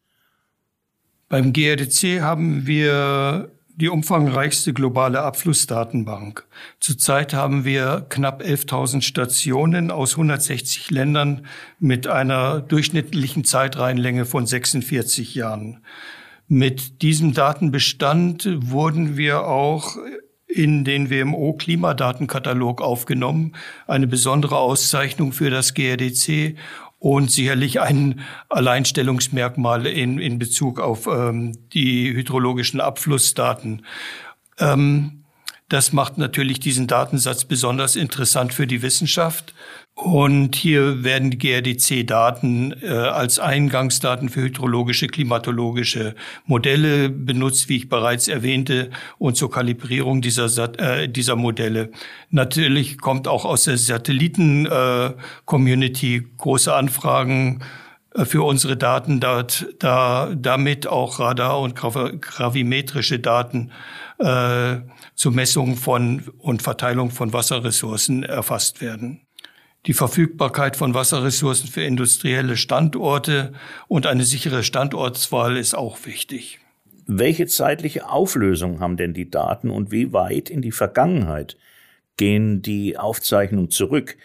Beim 1.30 1.52
GRDC 1.52 2.22
haben 2.22 2.68
wir 2.68 3.52
die 3.76 3.90
umfangreichste 3.90 4.74
globale 4.74 5.22
Abflussdatenbank. 5.22 6.46
Zurzeit 6.80 7.34
haben 7.34 7.66
wir 7.66 8.06
knapp 8.10 8.42
11.000 8.42 9.02
Stationen 9.02 9.92
aus 9.92 10.14
160 10.14 10.90
Ländern 10.90 11.46
mit 11.80 12.08
einer 12.08 12.62
durchschnittlichen 12.62 13.44
Zeitreihenlänge 13.44 14.26
von 14.26 14.48
46 14.48 15.36
Jahren. 15.36 15.84
Mit 16.48 17.02
diesem 17.02 17.34
Datenbestand 17.34 18.48
wurden 18.62 19.18
wir 19.18 19.46
auch 19.46 19.98
in 20.48 20.86
den 20.86 21.10
WMO-Klimadatenkatalog 21.10 22.82
aufgenommen. 22.82 23.54
Eine 23.86 24.08
besondere 24.08 24.58
Auszeichnung 24.58 25.34
für 25.34 25.50
das 25.50 25.74
GRDC 25.74 26.56
und 27.00 27.32
sicherlich 27.32 27.80
ein 27.80 28.22
Alleinstellungsmerkmal 28.50 29.86
in, 29.86 30.20
in 30.20 30.40
Bezug 30.40 30.80
auf 30.80 31.08
ähm, 31.08 31.58
die 31.74 32.14
hydrologischen 32.14 32.82
Abflussdaten. 32.82 33.86
Ähm, 34.60 35.17
das 35.70 35.92
macht 35.92 36.18
natürlich 36.18 36.60
diesen 36.60 36.88
Datensatz 36.88 37.46
besonders 37.46 37.96
interessant 37.96 38.54
für 38.54 38.68
die 38.68 38.82
Wissenschaft. 38.82 39.54
Und 39.96 40.56
hier 40.56 41.04
werden 41.04 41.32
die 41.32 41.40
GRDC-Daten 41.40 42.76
äh, 42.84 42.88
als 42.88 43.40
Eingangsdaten 43.40 44.30
für 44.30 44.42
hydrologische, 44.42 45.08
klimatologische 45.08 46.14
Modelle 46.46 47.10
benutzt, 47.10 47.68
wie 47.68 47.78
ich 47.78 47.90
bereits 47.90 48.28
erwähnte, 48.28 48.92
und 49.18 49.38
zur 49.38 49.50
Kalibrierung 49.50 50.22
dieser, 50.22 50.80
äh, 50.80 51.10
dieser 51.10 51.36
Modelle. 51.36 51.90
Natürlich 52.30 53.00
kommt 53.00 53.28
auch 53.28 53.44
aus 53.44 53.64
der 53.64 53.80
Satelliten-Community 53.80 56.16
äh, 56.18 56.24
große 56.38 56.72
Anfragen 56.74 57.64
für 58.26 58.44
unsere 58.44 58.78
Daten, 58.78 59.20
dort, 59.20 59.68
da, 59.80 60.34
damit 60.36 60.88
auch 60.88 61.20
Radar- 61.20 61.60
und 61.60 61.76
gravimetrische 61.76 63.20
Daten 63.20 63.72
äh, 64.20 64.78
zur 65.16 65.32
Messung 65.32 65.76
von 65.78 66.24
und 66.38 66.62
Verteilung 66.62 67.12
von 67.12 67.34
Wasserressourcen 67.34 68.24
erfasst 68.24 68.82
werden 68.82 69.28
die 69.88 69.94
Verfügbarkeit 69.94 70.76
von 70.76 70.94
Wasserressourcen 70.94 71.70
für 71.70 71.84
industrielle 71.84 72.58
Standorte 72.58 73.54
und 73.88 74.06
eine 74.06 74.24
sichere 74.24 74.64
Standortswahl 74.64 75.56
ist 75.56 75.76
auch 75.76 76.06
wichtig. 76.06 76.60
Welche 77.06 77.48
zeitliche 77.48 78.10
Auflösung 78.10 78.82
haben 78.82 78.98
denn 78.98 79.14
die 79.14 79.32
Daten 79.32 79.70
und 79.70 79.92
wie 79.92 80.12
weit 80.12 80.50
in 80.50 80.62
die 80.62 80.74
Vergangenheit 80.74 81.58
gehen 82.18 82.62
die 82.62 82.98
Aufzeichnungen 82.98 83.70
zurück? 83.70 84.18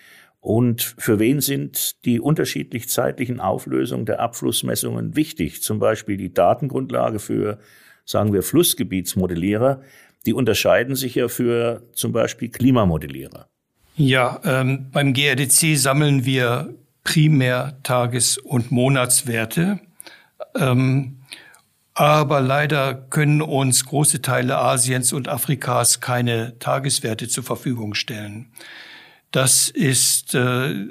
Und 0.43 0.97
für 0.99 1.21
wen 1.21 1.41
sind 1.41 2.05
die 2.05 2.19
unterschiedlich 2.19 2.89
zeitlichen 2.89 3.39
Auflösungen 3.39 4.07
der 4.07 4.19
Abflussmessungen 4.19 5.15
wichtig? 5.15 5.63
Zum 5.63 5.79
Beispiel 5.79 6.17
die 6.17 6.35
Datengrundlage 6.35 7.21
für, 7.21 7.61
sagen 8.05 8.33
wir, 8.33 8.43
Flussgebietsmodellierer. 8.43 9.83
Die 10.27 10.33
unterscheiden 10.33 10.97
sich 10.97 11.15
ja 11.15 11.29
für 11.29 11.85
zum 11.93 12.11
Beispiel 12.11 12.49
Klimamodellierer. 12.49 13.47
Ja, 13.95 14.41
ähm, 14.43 14.91
beim 14.91 15.13
GRDC 15.13 15.77
sammeln 15.77 16.25
wir 16.25 16.75
primär 17.05 17.79
Tages- 17.85 18.37
und 18.37 18.73
Monatswerte. 18.73 19.79
Ähm, 20.59 21.21
aber 21.95 22.41
leider 22.41 22.95
können 22.95 23.43
uns 23.43 23.85
große 23.85 24.23
Teile 24.23 24.59
Asiens 24.59 25.13
und 25.13 25.29
Afrikas 25.29 26.01
keine 26.01 26.59
Tageswerte 26.59 27.29
zur 27.29 27.45
Verfügung 27.45 27.95
stellen. 27.95 28.51
Das 29.33 29.69
ist 29.69 30.35
äh, 30.35 30.89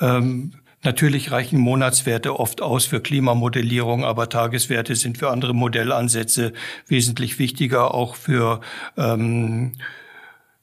ähm, 0.00 0.52
Natürlich 0.84 1.30
reichen 1.30 1.58
Monatswerte 1.58 2.38
oft 2.38 2.60
aus 2.60 2.84
für 2.84 3.00
Klimamodellierung, 3.00 4.04
aber 4.04 4.28
Tageswerte 4.28 4.94
sind 4.96 5.16
für 5.16 5.30
andere 5.30 5.54
Modellansätze 5.54 6.52
wesentlich 6.86 7.38
wichtiger, 7.38 7.94
auch 7.94 8.16
für 8.16 8.60
ähm, 8.98 9.72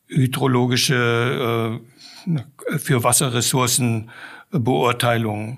hydrologische, 0.06 1.80
äh, 2.28 2.42
für 2.78 3.04
Wasserressourcenbeurteilungen. 3.04 5.58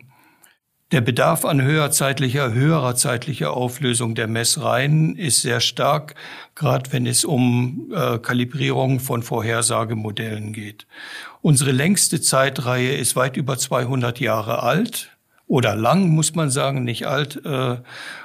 Der 0.94 1.02
Bedarf 1.02 1.44
an 1.44 1.60
höher 1.60 1.90
zeitlicher, 1.90 2.54
höherer 2.54 2.96
zeitlicher 2.96 3.58
Auflösung 3.58 4.14
der 4.14 4.28
Messreihen 4.28 5.16
ist 5.16 5.42
sehr 5.42 5.60
stark, 5.60 6.14
gerade 6.54 6.94
wenn 6.94 7.08
es 7.08 7.26
um 7.26 7.92
äh, 7.92 8.20
Kalibrierung 8.20 9.00
von 9.00 9.24
Vorhersagemodellen 9.24 10.54
geht. 10.54 10.86
Unsere 11.42 11.72
längste 11.72 12.22
Zeitreihe 12.22 12.96
ist 12.96 13.16
weit 13.16 13.38
über 13.38 13.58
200 13.58 14.20
Jahre 14.20 14.62
alt 14.62 15.12
oder 15.54 15.76
lang, 15.76 16.10
muss 16.10 16.34
man 16.34 16.50
sagen, 16.50 16.84
nicht 16.84 17.06
alt. 17.06 17.40
Äh, 17.46 17.78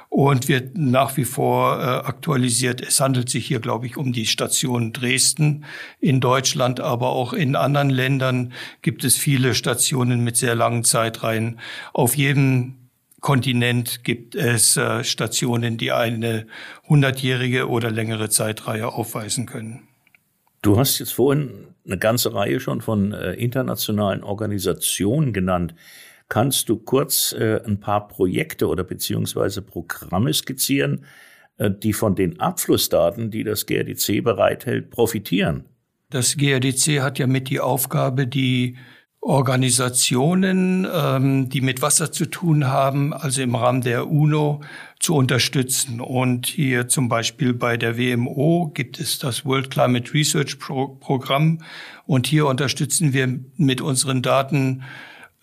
und 0.09 0.47
wird 0.47 0.75
nach 0.75 1.15
wie 1.15 1.25
vor 1.25 1.79
äh, 1.79 1.83
aktualisiert. 1.83 2.81
Es 2.81 2.99
handelt 2.99 3.29
sich 3.29 3.45
hier, 3.45 3.59
glaube 3.59 3.85
ich, 3.85 3.97
um 3.97 4.11
die 4.11 4.25
Station 4.25 4.93
Dresden 4.93 5.65
in 5.99 6.21
Deutschland, 6.21 6.79
aber 6.79 7.09
auch 7.09 7.33
in 7.33 7.55
anderen 7.55 7.91
Ländern 7.91 8.51
gibt 8.81 9.03
es 9.03 9.15
viele 9.15 9.53
Stationen 9.53 10.23
mit 10.23 10.37
sehr 10.37 10.55
langen 10.55 10.83
Zeitreihen. 10.83 11.59
Auf 11.93 12.17
jedem 12.17 12.77
Kontinent 13.21 14.03
gibt 14.03 14.33
es 14.33 14.75
äh, 14.77 15.03
Stationen, 15.03 15.77
die 15.77 15.91
eine 15.91 16.47
hundertjährige 16.87 17.69
oder 17.69 17.91
längere 17.91 18.29
Zeitreihe 18.29 18.87
aufweisen 18.87 19.45
können. 19.45 19.87
Du 20.63 20.79
hast 20.79 20.97
jetzt 20.97 21.13
vorhin 21.13 21.67
eine 21.85 21.99
ganze 21.99 22.33
Reihe 22.33 22.59
schon 22.59 22.81
von 22.81 23.13
äh, 23.13 23.33
internationalen 23.33 24.23
Organisationen 24.23 25.31
genannt. 25.31 25.75
Kannst 26.29 26.69
du 26.69 26.77
kurz 26.77 27.33
äh, 27.33 27.59
ein 27.65 27.79
paar 27.79 28.07
Projekte 28.07 28.67
oder 28.67 28.83
beziehungsweise 28.83 29.63
Programme 29.63 30.31
skizzieren, 30.31 31.05
äh, 31.57 31.71
die 31.71 31.91
von 31.91 32.15
den 32.15 32.39
Abflussdaten, 32.39 33.31
die 33.31 33.43
das 33.43 33.65
GRDC 33.65 34.23
bereithält, 34.23 34.91
profitieren? 34.91 35.65
Das 36.11 36.37
GRDC 36.37 37.01
hat 37.01 37.17
ja 37.17 37.25
mit 37.25 37.49
die 37.49 37.59
Aufgabe, 37.59 38.27
die 38.27 38.77
Organisationen, 39.21 40.87
ähm, 40.91 41.49
die 41.49 41.61
mit 41.61 41.81
Wasser 41.81 42.11
zu 42.11 42.25
tun 42.25 42.67
haben, 42.67 43.13
also 43.13 43.41
im 43.41 43.55
Rahmen 43.55 43.81
der 43.81 44.09
UNO 44.09 44.61
zu 44.99 45.15
unterstützen. 45.15 45.99
Und 45.99 46.45
hier 46.45 46.87
zum 46.87 47.09
Beispiel 47.09 47.53
bei 47.53 47.75
der 47.75 47.97
WMO 47.97 48.71
gibt 48.73 48.99
es 48.99 49.19
das 49.19 49.45
World 49.45 49.71
Climate 49.71 50.13
Research 50.13 50.57
Pro 50.59 50.87
Programm. 50.87 51.59
Und 52.05 52.27
hier 52.27 52.45
unterstützen 52.45 53.13
wir 53.13 53.39
mit 53.57 53.81
unseren 53.81 54.21
Daten 54.21 54.83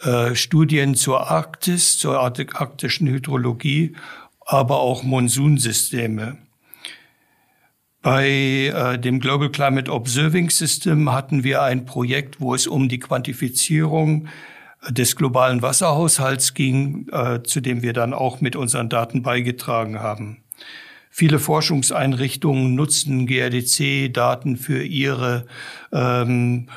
äh, 0.02 0.35
Studien 0.35 0.94
zur 0.94 1.30
Arktis, 1.30 1.98
zur 1.98 2.20
arktischen 2.20 3.09
Hydrologie, 3.09 3.96
aber 4.40 4.80
auch 4.80 5.02
Monsunsysteme. 5.02 6.38
Bei 8.02 8.28
äh, 8.28 8.98
dem 8.98 9.18
Global 9.18 9.50
Climate 9.50 9.92
Observing 9.92 10.50
System 10.50 11.12
hatten 11.12 11.42
wir 11.42 11.62
ein 11.62 11.87
Projekt, 11.87 12.40
wo 12.40 12.54
es 12.54 12.66
um 12.66 12.88
die 12.88 13.00
Quantifizierung 13.00 14.28
des 14.88 15.16
globalen 15.16 15.62
Wasserhaushalts 15.62 16.54
ging, 16.54 17.09
äh, 17.11 17.42
zu 17.42 17.61
dem 17.61 17.82
wir 17.82 17.92
dann 17.92 18.14
auch 18.14 18.40
mit 18.40 18.54
unseren 18.54 18.88
Daten 18.88 19.22
beigetragen 19.22 19.98
haben. 19.98 20.44
Viele 21.11 21.38
Forschungseinrichtungen 21.38 22.74
nutzen 22.74 23.26
GRDC-Daten 23.26 24.56
für 24.56 24.85
ihre 24.85 25.46
ähm, 25.92 26.68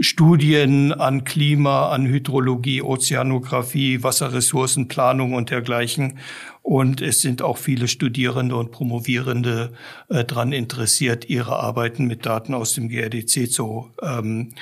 Studien 0.00 0.92
an 0.92 1.22
Klima, 1.22 1.90
an 1.90 2.06
Hydrologie, 2.06 2.82
Ozeanographie, 2.82 4.02
Wasserressourcenplanung 4.02 5.34
und 5.34 5.50
dergleichen. 5.50 6.18
Und 6.62 7.00
es 7.00 7.20
sind 7.20 7.42
auch 7.42 7.58
viele 7.58 7.86
Studierende 7.86 8.56
und 8.56 8.72
Promovierende 8.72 9.72
äh, 10.08 10.24
daran 10.24 10.52
interessiert, 10.52 11.28
ihre 11.28 11.56
Arbeiten 11.56 12.06
mit 12.06 12.26
Daten 12.26 12.54
aus 12.54 12.74
dem 12.74 12.88
GRDC 12.88 13.50
zu, 13.50 13.90
ähm, 14.02 14.54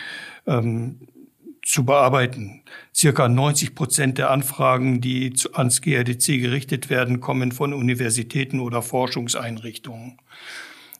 ähm, 0.46 0.98
zu 1.64 1.84
bearbeiten. 1.84 2.62
Circa 2.94 3.28
90 3.28 3.74
Prozent 3.74 4.18
der 4.18 4.30
Anfragen, 4.30 5.00
die 5.00 5.32
zu, 5.32 5.54
ans 5.54 5.80
GRDC 5.80 6.40
gerichtet 6.40 6.90
werden, 6.90 7.20
kommen 7.20 7.52
von 7.52 7.72
Universitäten 7.72 8.60
oder 8.60 8.82
Forschungseinrichtungen. 8.82 10.18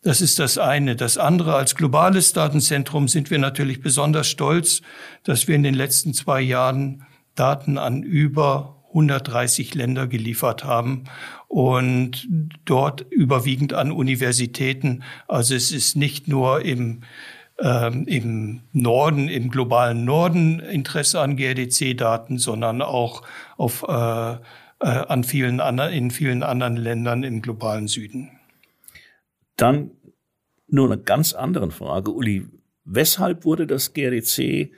Das 0.03 0.21
ist 0.21 0.41
das 0.41 0.59
eine. 0.59 0.97
Das 0.97 1.17
andere, 1.17 1.55
als 1.55 1.77
globales 1.77 2.33
Datenzentrum 2.33 3.07
sind 3.07 3.31
wir 3.31 3.39
natürlich 3.39 3.81
besonders 3.81 4.29
stolz, 4.29 4.83
dass 5.23 5.47
wir 5.47 5.55
in 5.55 5.63
den 5.63 5.75
letzten 5.75 6.13
zwei 6.13 6.41
Jahren 6.41 7.07
Daten 7.37 7.79
an 7.79 8.03
über 8.03 8.83
130 8.89 9.75
Länder 9.75 10.09
geliefert 10.09 10.65
haben 10.65 11.05
und 11.47 12.29
dort 12.65 13.07
überwiegend 13.11 13.75
an 13.75 13.93
Universitäten. 13.93 15.05
Also 15.29 15.55
es 15.55 15.71
ist 15.71 15.97
nicht 15.97 16.27
nur 16.27 16.63
im 16.63 17.03
ähm, 17.61 18.07
im 18.09 18.63
Norden, 18.73 19.29
im 19.29 19.51
globalen 19.51 20.05
Norden 20.05 20.59
Interesse 20.59 21.21
an 21.21 21.37
GRDC-Daten, 21.37 22.39
sondern 22.39 22.83
auch 22.83 23.23
auf, 23.57 23.85
äh, 23.87 23.93
äh, 24.33 24.39
an 24.81 25.23
vielen 25.23 25.61
anderen, 25.61 25.93
in 25.93 26.11
vielen 26.11 26.43
anderen 26.43 26.77
Ländern 26.77 27.23
im 27.23 27.41
globalen 27.41 27.87
Süden. 27.87 28.31
Dann 29.63 29.93
nur 30.67 30.91
eine 30.91 31.01
ganz 31.01 31.35
andere 31.35 31.71
Frage, 31.71 32.11
Uli. 32.11 32.47
Weshalb 32.85 33.45
wurde 33.45 33.69
das 33.69 33.93
GRDC 33.93 34.73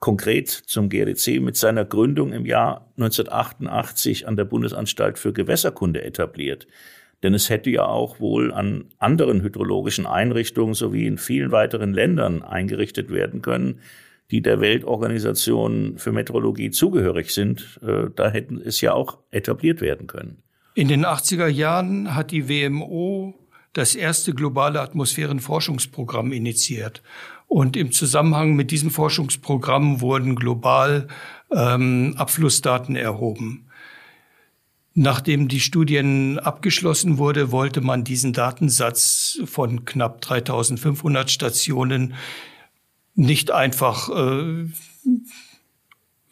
konkret 0.00 0.48
zum 0.48 0.88
GRDC 0.88 1.40
mit 1.40 1.56
seiner 1.56 1.84
Gründung 1.84 2.32
im 2.32 2.44
Jahr 2.44 2.90
1988 2.96 4.26
an 4.26 4.34
der 4.34 4.46
Bundesanstalt 4.46 5.16
für 5.16 5.32
Gewässerkunde 5.32 6.02
etabliert? 6.02 6.66
Denn 7.22 7.34
es 7.34 7.50
hätte 7.50 7.70
ja 7.70 7.84
auch 7.84 8.18
wohl 8.18 8.52
an 8.52 8.86
anderen 8.98 9.42
hydrologischen 9.42 10.06
Einrichtungen 10.06 10.74
sowie 10.74 11.06
in 11.06 11.16
vielen 11.16 11.52
weiteren 11.52 11.94
Ländern 11.94 12.42
eingerichtet 12.42 13.10
werden 13.12 13.42
können, 13.42 13.78
die 14.32 14.42
der 14.42 14.60
Weltorganisation 14.60 15.98
für 15.98 16.10
Meteorologie 16.10 16.72
zugehörig 16.72 17.32
sind. 17.32 17.78
Äh, 17.86 18.10
da 18.16 18.28
hätten 18.28 18.60
es 18.60 18.80
ja 18.80 18.92
auch 18.92 19.18
etabliert 19.30 19.80
werden 19.80 20.08
können. 20.08 20.42
In 20.74 20.88
den 20.88 21.06
80er 21.06 21.46
Jahren 21.46 22.16
hat 22.16 22.32
die 22.32 22.48
WMO 22.48 23.36
das 23.72 23.94
erste 23.94 24.34
globale 24.34 24.80
Atmosphärenforschungsprogramm 24.80 26.32
initiiert. 26.32 27.02
Und 27.46 27.76
im 27.76 27.92
Zusammenhang 27.92 28.54
mit 28.54 28.70
diesem 28.70 28.90
Forschungsprogramm 28.90 30.00
wurden 30.00 30.36
global 30.36 31.08
ähm, 31.52 32.14
Abflussdaten 32.16 32.96
erhoben. 32.96 33.66
Nachdem 34.94 35.48
die 35.48 35.60
Studien 35.60 36.38
abgeschlossen 36.38 37.18
wurde, 37.18 37.52
wollte 37.52 37.80
man 37.80 38.04
diesen 38.04 38.32
Datensatz 38.32 39.40
von 39.44 39.84
knapp 39.84 40.20
3500 40.20 41.30
Stationen 41.30 42.14
nicht 43.14 43.50
einfach 43.50 44.08
äh, 44.10 44.66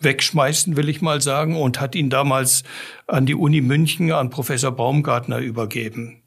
wegschmeißen, 0.01 0.77
will 0.77 0.89
ich 0.89 1.03
mal 1.03 1.21
sagen, 1.21 1.57
und 1.57 1.81
hat 1.81 1.95
ihn 1.95 2.11
damals 2.11 2.65
an 3.07 3.27
die 3.27 3.35
Uni 3.35 3.61
München 3.61 4.13
an 4.13 4.31
Professor 4.31 4.73
Baumgartner 4.73 5.39
übergeben. 5.39 6.18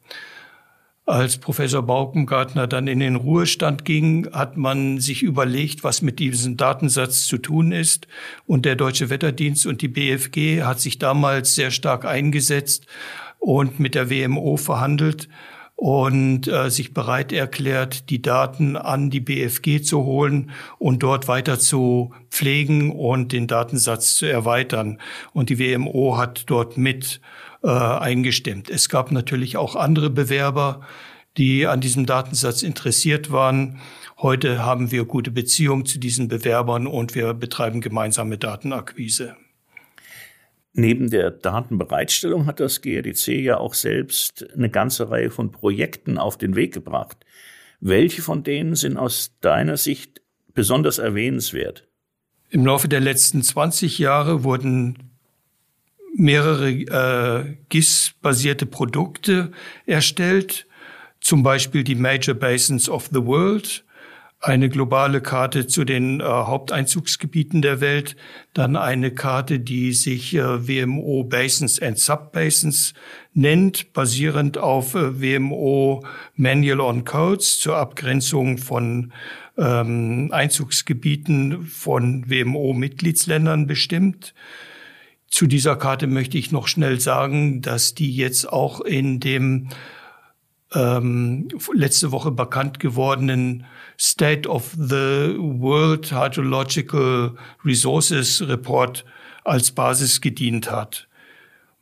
Als 1.07 1.37
Professor 1.37 1.81
Baumgartner 1.81 2.67
dann 2.67 2.87
in 2.87 2.99
den 2.99 3.15
Ruhestand 3.15 3.85
ging, 3.85 4.29
hat 4.31 4.55
man 4.55 4.99
sich 4.99 5.23
überlegt, 5.23 5.83
was 5.83 6.03
mit 6.03 6.19
diesem 6.19 6.57
Datensatz 6.57 7.25
zu 7.25 7.39
tun 7.39 7.71
ist. 7.71 8.07
Und 8.45 8.65
der 8.65 8.75
Deutsche 8.75 9.09
Wetterdienst 9.09 9.65
und 9.65 9.81
die 9.81 9.87
BFG 9.87 10.61
hat 10.61 10.79
sich 10.79 10.99
damals 10.99 11.55
sehr 11.55 11.71
stark 11.71 12.05
eingesetzt 12.05 12.85
und 13.39 13.79
mit 13.79 13.95
der 13.95 14.11
WMO 14.11 14.57
verhandelt 14.57 15.27
und 15.75 16.47
äh, 16.47 16.69
sich 16.69 16.93
bereit 16.93 17.33
erklärt, 17.33 18.11
die 18.11 18.21
Daten 18.21 18.77
an 18.77 19.09
die 19.09 19.19
BFG 19.19 19.81
zu 19.81 20.03
holen 20.03 20.51
und 20.77 21.01
dort 21.01 21.27
weiter 21.27 21.57
zu 21.57 22.13
pflegen 22.29 22.91
und 22.91 23.31
den 23.31 23.47
Datensatz 23.47 24.13
zu 24.13 24.27
erweitern. 24.27 24.99
Und 25.33 25.49
die 25.49 25.57
WMO 25.57 26.17
hat 26.17 26.43
dort 26.51 26.77
mit 26.77 27.19
äh, 27.63 27.67
eingestimmt. 27.69 28.69
Es 28.69 28.89
gab 28.89 29.11
natürlich 29.11 29.57
auch 29.57 29.75
andere 29.75 30.09
Bewerber, 30.09 30.81
die 31.37 31.67
an 31.67 31.81
diesem 31.81 32.05
Datensatz 32.05 32.63
interessiert 32.63 33.31
waren. 33.31 33.79
Heute 34.17 34.63
haben 34.65 34.91
wir 34.91 35.05
gute 35.05 35.31
Beziehungen 35.31 35.85
zu 35.85 35.99
diesen 35.99 36.27
Bewerbern 36.27 36.87
und 36.87 37.15
wir 37.15 37.33
betreiben 37.33 37.81
gemeinsame 37.81 38.37
Datenakquise. 38.37 39.35
Neben 40.73 41.09
der 41.09 41.31
Datenbereitstellung 41.31 42.45
hat 42.45 42.59
das 42.59 42.81
GRDC 42.81 43.27
ja 43.27 43.57
auch 43.57 43.73
selbst 43.73 44.47
eine 44.53 44.69
ganze 44.69 45.09
Reihe 45.09 45.29
von 45.29 45.51
Projekten 45.51 46.17
auf 46.17 46.37
den 46.37 46.55
Weg 46.55 46.73
gebracht. 46.73 47.25
Welche 47.81 48.21
von 48.21 48.43
denen 48.43 48.75
sind 48.75 48.95
aus 48.97 49.37
deiner 49.41 49.75
Sicht 49.75 50.21
besonders 50.53 50.97
erwähnenswert? 50.97 51.87
Im 52.49 52.65
Laufe 52.65 52.87
der 52.87 52.99
letzten 52.99 53.43
20 53.43 53.97
Jahre 53.97 54.43
wurden 54.43 55.10
mehrere 56.15 56.69
äh, 56.69 57.57
GIS-basierte 57.69 58.65
Produkte 58.65 59.51
erstellt, 59.85 60.67
zum 61.19 61.43
Beispiel 61.43 61.83
die 61.83 61.95
Major 61.95 62.35
Basins 62.35 62.89
of 62.89 63.09
the 63.11 63.23
World, 63.25 63.83
eine 64.41 64.69
globale 64.69 65.21
Karte 65.21 65.67
zu 65.67 65.83
den 65.83 66.19
äh, 66.19 66.23
Haupteinzugsgebieten 66.23 67.61
der 67.61 67.79
Welt, 67.79 68.15
dann 68.53 68.75
eine 68.75 69.11
Karte, 69.11 69.59
die 69.59 69.93
sich 69.93 70.33
äh, 70.33 70.67
WMO 70.67 71.23
Basins 71.23 71.79
and 71.79 71.99
Subbasins 71.99 72.95
nennt, 73.33 73.93
basierend 73.93 74.57
auf 74.57 74.95
äh, 74.95 75.21
WMO 75.21 76.03
Manual 76.35 76.81
on 76.81 77.05
Codes 77.05 77.59
zur 77.59 77.77
Abgrenzung 77.77 78.57
von 78.57 79.13
ähm, 79.57 80.29
Einzugsgebieten 80.31 81.65
von 81.65 82.27
WMO-Mitgliedsländern 82.27 83.67
bestimmt. 83.67 84.33
Zu 85.31 85.47
dieser 85.47 85.77
Karte 85.77 86.07
möchte 86.07 86.37
ich 86.37 86.51
noch 86.51 86.67
schnell 86.67 86.99
sagen, 86.99 87.61
dass 87.61 87.95
die 87.95 88.13
jetzt 88.13 88.51
auch 88.51 88.81
in 88.81 89.21
dem 89.21 89.69
ähm, 90.73 91.47
letzte 91.73 92.11
Woche 92.11 92.31
bekannt 92.31 92.79
gewordenen 92.79 93.65
State 93.97 94.47
of 94.47 94.71
the 94.77 95.35
World 95.37 96.11
Hydrological 96.11 97.35
Resources 97.63 98.45
Report 98.47 99.05
als 99.45 99.71
Basis 99.71 100.19
gedient 100.19 100.69
hat. 100.69 101.07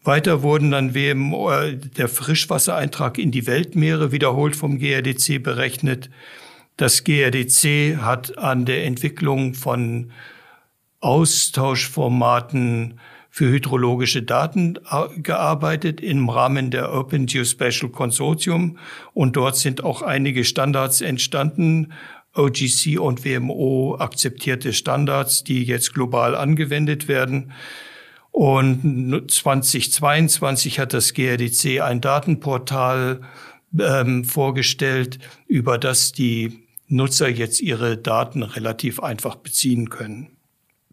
Weiter 0.04 0.44
wurden 0.44 0.72
dann 0.72 0.94
WMO, 0.94 1.52
äh, 1.52 1.76
der 1.76 2.08
Frischwassereintrag 2.08 3.18
in 3.18 3.32
die 3.32 3.48
Weltmeere 3.48 4.12
wiederholt 4.12 4.56
vom 4.56 4.78
GRDC 4.78 5.42
berechnet. 5.42 6.10
Das 6.78 7.04
GRDC 7.04 7.98
hat 7.98 8.38
an 8.38 8.66
der 8.66 8.86
Entwicklung 8.86 9.56
von 9.56 10.12
Austauschformaten 11.02 13.00
für 13.30 13.50
hydrologische 13.50 14.24
Daten 14.24 14.78
äh, 14.90 15.20
gearbeitet 15.22 16.02
im 16.02 16.30
Rahmen 16.30 16.72
der 16.72 16.94
Open 16.94 17.26
Geospatial 17.26 17.92
Consortium 17.92 18.78
und 19.14 19.36
dort 19.36 19.56
sind 19.56 19.84
auch 19.84 20.02
einige 20.02 20.44
Standards 20.44 21.02
entstanden, 21.02 21.94
OGC 22.36 23.00
und 23.00 23.26
WMO 23.26 23.98
akzeptierte 24.00 24.74
Standards, 24.74 25.44
die 25.44 25.64
jetzt 25.64 25.94
global 25.94 26.36
angewendet 26.36 27.08
werden. 27.08 27.52
Und 28.32 29.26
2022 29.30 30.80
hat 30.80 30.94
das 30.94 31.14
GRDC 31.14 31.82
ein 31.82 32.00
Datenportal 32.00 33.22
ähm, 33.78 34.24
vorgestellt, 34.24 35.20
über 35.48 35.78
das 35.78 36.12
die 36.12 36.68
Nutzer 36.88 37.28
jetzt 37.28 37.62
ihre 37.62 37.98
Daten 37.98 38.44
relativ 38.44 39.00
einfach 39.00 39.36
beziehen 39.36 39.90
können. 39.90 40.39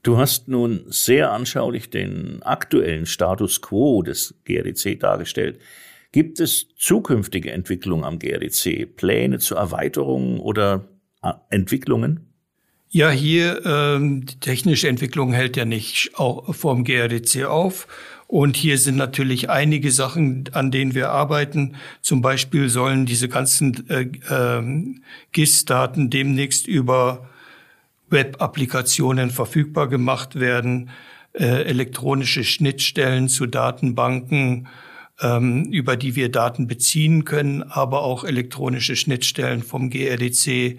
Du 0.06 0.18
hast 0.18 0.46
nun 0.46 0.84
sehr 0.86 1.32
anschaulich 1.32 1.90
den 1.90 2.40
aktuellen 2.44 3.06
Status 3.06 3.60
quo 3.60 4.02
des 4.02 4.36
GRDC 4.44 5.00
dargestellt. 5.00 5.58
Gibt 6.12 6.38
es 6.38 6.68
zukünftige 6.76 7.50
Entwicklungen 7.50 8.04
am 8.04 8.20
GRDC, 8.20 8.94
Pläne 8.94 9.40
zur 9.40 9.58
Erweiterung 9.58 10.38
oder 10.38 10.86
äh, 11.24 11.32
Entwicklungen? 11.50 12.32
Ja, 12.88 13.10
hier 13.10 13.66
ähm, 13.66 14.24
die 14.26 14.38
technische 14.38 14.86
Entwicklung 14.86 15.32
hält 15.32 15.56
ja 15.56 15.64
nicht 15.64 16.12
auch 16.14 16.54
vom 16.54 16.84
GRDC 16.84 17.46
auf. 17.46 17.88
Und 18.28 18.56
hier 18.56 18.78
sind 18.78 18.94
natürlich 18.94 19.50
einige 19.50 19.90
Sachen, 19.90 20.48
an 20.52 20.70
denen 20.70 20.94
wir 20.94 21.10
arbeiten. 21.10 21.74
Zum 22.00 22.22
Beispiel 22.22 22.68
sollen 22.68 23.06
diese 23.06 23.28
ganzen 23.28 23.90
äh, 23.90 24.02
äh, 24.32 24.94
GIS-Daten 25.32 26.10
demnächst 26.10 26.68
über 26.68 27.28
Web-Applikationen 28.08 29.30
verfügbar 29.30 29.88
gemacht 29.88 30.38
werden, 30.38 30.90
äh, 31.32 31.64
elektronische 31.64 32.44
Schnittstellen 32.44 33.28
zu 33.28 33.46
Datenbanken, 33.46 34.68
ähm, 35.20 35.64
über 35.64 35.96
die 35.96 36.14
wir 36.16 36.30
Daten 36.30 36.66
beziehen 36.66 37.24
können, 37.24 37.62
aber 37.62 38.02
auch 38.02 38.24
elektronische 38.24 38.96
Schnittstellen 38.96 39.62
vom 39.62 39.90
GRDC 39.90 40.78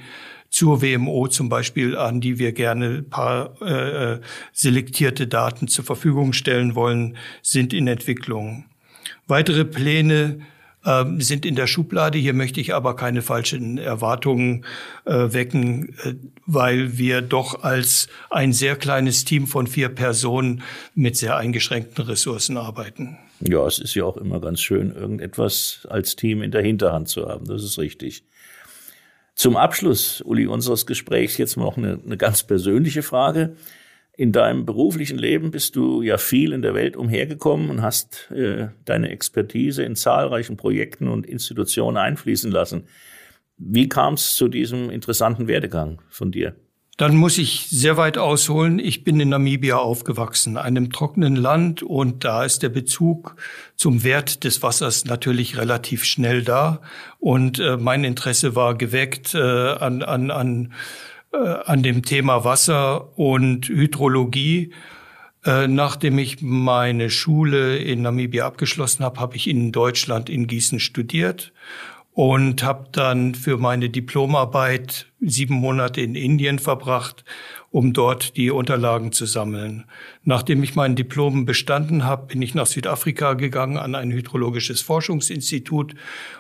zur 0.50 0.82
WMO 0.82 1.28
zum 1.28 1.50
Beispiel, 1.50 1.98
an 1.98 2.22
die 2.22 2.40
wir 2.40 2.54
gerne 2.54 3.04
paar 3.04 3.62
äh, 3.62 4.14
äh, 4.14 4.22
selektierte 4.54 5.28
Daten 5.28 5.68
zur 5.68 5.86
Verfügung 5.86 6.34
stellen 6.34 6.76
wollen, 6.76 7.18
sind 7.42 7.74
in 7.74 7.88
Entwicklung. 7.88 8.66
Weitere 9.28 9.66
Pläne 9.66 10.40
ähm, 10.88 11.20
sind 11.22 11.46
in 11.46 11.56
der 11.56 11.68
Schublade. 11.68 12.18
Hier 12.18 12.34
möchte 12.34 12.62
ich 12.62 12.74
aber 12.74 12.96
keine 12.96 13.22
falschen 13.22 13.78
Erwartungen 13.78 14.66
äh, 15.06 15.34
wecken, 15.34 15.96
äh, 16.04 16.14
weil 16.46 16.98
wir 16.98 17.22
doch 17.22 17.64
als 17.64 18.08
ein 18.30 18.54
sehr 18.54 18.78
kleines 18.78 19.26
Team 19.26 19.48
von 19.48 19.68
vier 19.68 19.90
Personen 19.90 20.64
mit 20.96 21.18
sehr 21.18 21.36
eingeschränkten 21.36 22.06
Ressourcen 22.06 22.58
arbeiten. 22.58 23.18
Ja, 23.42 23.68
es 23.68 23.80
ist 23.80 23.94
ja 23.96 24.06
auch 24.06 24.18
immer 24.18 24.40
ganz 24.40 24.62
schön, 24.62 24.96
irgendetwas 24.96 25.86
als 25.90 26.16
Team 26.16 26.42
in 26.42 26.52
der 26.52 26.62
Hinterhand 26.62 27.10
zu 27.10 27.28
haben. 27.28 27.46
Das 27.46 27.64
ist 27.64 27.78
richtig. 27.78 28.24
Zum 29.36 29.58
Abschluss, 29.58 30.22
Uli, 30.22 30.48
unseres 30.48 30.88
Gesprächs 30.88 31.38
jetzt 31.38 31.58
noch 31.58 31.78
eine, 31.78 32.00
eine 32.04 32.18
ganz 32.18 32.44
persönliche 32.44 33.04
Frage. 33.04 33.56
In 34.18 34.32
deinem 34.32 34.66
beruflichen 34.66 35.20
Leben 35.20 35.52
bist 35.52 35.76
du 35.76 36.02
ja 36.02 36.18
viel 36.18 36.52
in 36.52 36.64
der 36.64 36.74
Welt 36.74 36.98
umhergekommen 36.98 37.70
und 37.70 37.84
hast 37.84 38.32
äh, 38.32 38.70
deine 38.84 39.12
Expertise 39.12 39.84
in 39.84 39.96
zahlreichen 39.96 40.58
Projekten 40.58 41.08
und 41.08 41.28
Institutionen 41.28 41.98
einfließen 41.98 42.52
lassen. 42.52 42.88
Wie 43.58 43.88
kam 43.88 44.16
es 44.16 44.34
zu 44.34 44.48
diesem 44.48 44.90
interessanten 44.90 45.48
Werdegang 45.48 46.02
von 46.10 46.32
dir? 46.32 46.56
Dann 46.98 47.16
muss 47.16 47.38
ich 47.38 47.68
sehr 47.70 47.96
weit 47.98 48.18
ausholen. 48.18 48.80
Ich 48.80 49.04
bin 49.04 49.20
in 49.20 49.30
Namibia 49.30 49.78
aufgewachsen, 49.78 50.58
einem 50.58 50.92
trockenen 50.92 51.36
Land, 51.36 51.84
und 51.84 52.24
da 52.24 52.44
ist 52.44 52.64
der 52.64 52.70
Bezug 52.70 53.36
zum 53.76 54.04
Wert 54.04 54.44
des 54.44 54.64
Wassers 54.64 55.06
natürlich 55.06 55.60
relativ 55.60 56.04
schnell 56.04 56.42
da. 56.42 56.82
Und 57.20 57.60
äh, 57.60 57.78
mein 57.78 58.04
Interesse 58.04 58.56
war 58.56 58.74
geweckt 58.74 59.36
äh, 59.36 59.38
an, 59.38 60.02
an, 60.02 60.32
an 60.32 60.74
äh, 61.34 61.38
an 61.38 61.84
dem 61.84 62.04
Thema 62.04 62.44
Wasser 62.44 63.18
und 63.18 63.68
Hydrologie. 63.68 64.72
Äh, 65.46 65.68
nachdem 65.68 66.18
ich 66.20 66.42
meine 66.42 67.10
Schule 67.10 67.78
in 67.78 68.02
Namibia 68.02 68.46
abgeschlossen 68.46 69.04
habe, 69.04 69.20
habe 69.20 69.36
ich 69.36 69.48
in 69.48 69.72
Deutschland 69.72 70.30
in 70.30 70.48
Gießen 70.48 70.80
studiert 70.80 71.54
und 72.18 72.64
habe 72.64 72.88
dann 72.92 73.36
für 73.36 73.58
meine 73.58 73.92
Diplomarbeit 73.92 75.06
sieben 75.22 75.54
Monate 75.54 76.02
in 76.02 76.16
Indien 76.16 76.58
verbracht, 76.58 77.24
um 77.70 77.94
dort 77.94 78.38
die 78.38 78.50
Unterlagen 78.50 79.12
zu 79.12 79.26
sammeln. 79.26 79.86
Nachdem 80.24 80.64
ich 80.64 80.74
mein 80.74 80.96
Diplom 80.96 81.46
bestanden 81.46 82.06
habe, 82.06 82.26
bin 82.26 82.42
ich 82.42 82.56
nach 82.56 82.66
Südafrika 82.66 83.36
gegangen 83.36 83.78
an 83.78 83.94
ein 83.94 84.12
hydrologisches 84.12 84.82
Forschungsinstitut 84.82 85.94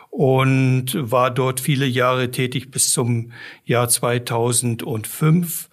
und 0.09 0.95
war 0.95 1.31
dort 1.31 1.59
viele 1.59 1.85
Jahre 1.85 2.31
tätig 2.31 2.71
bis 2.71 2.91
zum 2.91 3.31
Jahr 3.65 3.89
2005 3.89 5.69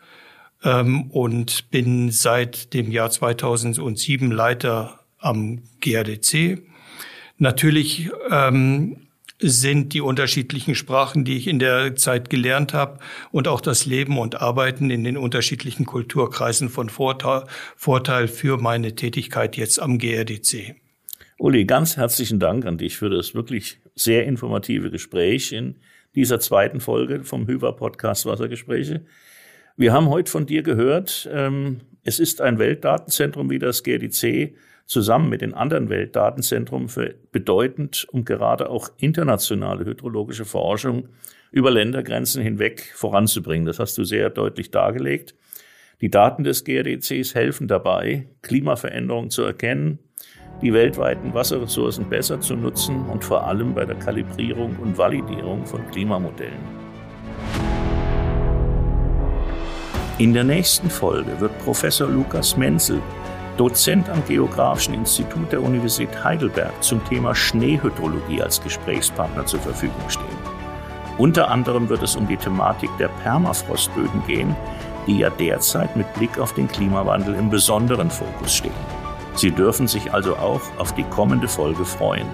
ähm, 0.62 1.10
und 1.10 1.70
bin 1.70 2.10
seit 2.10 2.74
dem 2.74 2.90
Jahr 2.90 3.10
2007 3.10 4.30
Leiter 4.30 5.00
am 5.18 5.62
GRDC. 5.80 6.62
Natürlich 7.38 8.10
ähm, 8.30 9.04
sind 9.40 9.92
die 9.92 10.00
unterschiedlichen 10.00 10.74
Sprachen, 10.74 11.24
die 11.24 11.36
ich 11.36 11.48
in 11.48 11.58
der 11.58 11.96
Zeit 11.96 12.30
gelernt 12.30 12.72
habe 12.72 12.98
und 13.32 13.48
auch 13.48 13.60
das 13.60 13.84
Leben 13.84 14.18
und 14.18 14.40
Arbeiten 14.40 14.90
in 14.90 15.04
den 15.04 15.16
unterschiedlichen 15.16 15.86
Kulturkreisen 15.86 16.68
von 16.68 16.88
Vorteil, 16.88 17.44
Vorteil 17.76 18.28
für 18.28 18.58
meine 18.58 18.94
Tätigkeit 18.94 19.56
jetzt 19.56 19.80
am 19.80 19.98
GRDC. 19.98 20.76
Uli, 21.38 21.64
ganz 21.64 21.96
herzlichen 21.96 22.38
Dank 22.38 22.64
an 22.64 22.78
dich 22.78 22.96
für 22.96 23.10
das 23.10 23.34
wirklich 23.34 23.80
sehr 23.96 24.24
informative 24.24 24.90
Gespräch 24.90 25.52
in 25.52 25.76
dieser 26.14 26.38
zweiten 26.38 26.78
Folge 26.78 27.24
vom 27.24 27.48
Hyva 27.48 27.72
Podcast 27.72 28.24
Wassergespräche. 28.24 29.04
Wir 29.76 29.92
haben 29.92 30.10
heute 30.10 30.30
von 30.30 30.46
dir 30.46 30.62
gehört, 30.62 31.28
ähm, 31.32 31.80
es 32.04 32.20
ist 32.20 32.40
ein 32.40 32.60
Weltdatenzentrum 32.60 33.50
wie 33.50 33.58
das 33.58 33.82
GRDC 33.82 34.54
zusammen 34.86 35.28
mit 35.28 35.40
den 35.40 35.54
anderen 35.54 35.88
Weltdatenzentren 35.88 36.88
für 36.88 37.16
bedeutend, 37.32 38.06
um 38.12 38.24
gerade 38.24 38.70
auch 38.70 38.90
internationale 38.98 39.84
hydrologische 39.84 40.44
Forschung 40.44 41.08
über 41.50 41.72
Ländergrenzen 41.72 42.44
hinweg 42.44 42.92
voranzubringen. 42.94 43.66
Das 43.66 43.80
hast 43.80 43.98
du 43.98 44.04
sehr 44.04 44.30
deutlich 44.30 44.70
dargelegt. 44.70 45.34
Die 46.00 46.10
Daten 46.10 46.44
des 46.44 46.62
GRDCs 46.62 47.34
helfen 47.34 47.66
dabei, 47.66 48.28
Klimaveränderungen 48.42 49.30
zu 49.30 49.42
erkennen, 49.42 49.98
die 50.62 50.72
weltweiten 50.72 51.34
Wasserressourcen 51.34 52.08
besser 52.08 52.40
zu 52.40 52.54
nutzen 52.54 53.04
und 53.06 53.24
vor 53.24 53.46
allem 53.46 53.74
bei 53.74 53.84
der 53.84 53.96
Kalibrierung 53.96 54.76
und 54.82 54.96
Validierung 54.96 55.66
von 55.66 55.86
Klimamodellen. 55.90 56.84
In 60.18 60.32
der 60.32 60.44
nächsten 60.44 60.88
Folge 60.90 61.40
wird 61.40 61.58
Professor 61.58 62.08
Lukas 62.08 62.56
Menzel 62.56 63.00
Dozent 63.56 64.08
am 64.08 64.24
Geografischen 64.26 64.94
Institut 64.94 65.52
der 65.52 65.62
Universität 65.62 66.24
Heidelberg 66.24 66.72
zum 66.82 67.04
Thema 67.04 67.34
Schneehydrologie 67.34 68.42
als 68.42 68.60
Gesprächspartner 68.60 69.46
zur 69.46 69.60
Verfügung 69.60 70.08
stehen. 70.08 70.24
Unter 71.18 71.48
anderem 71.48 71.88
wird 71.88 72.02
es 72.02 72.16
um 72.16 72.26
die 72.26 72.36
Thematik 72.36 72.90
der 72.98 73.08
Permafrostböden 73.22 74.26
gehen, 74.26 74.56
die 75.06 75.18
ja 75.18 75.30
derzeit 75.30 75.94
mit 75.96 76.12
Blick 76.14 76.38
auf 76.38 76.52
den 76.54 76.66
Klimawandel 76.66 77.34
im 77.34 77.48
besonderen 77.48 78.10
Fokus 78.10 78.56
stehen. 78.56 78.93
Sie 79.36 79.50
dürfen 79.50 79.88
sich 79.88 80.12
also 80.12 80.36
auch 80.36 80.62
auf 80.78 80.94
die 80.94 81.04
kommende 81.04 81.48
Folge 81.48 81.84
freuen. 81.84 82.26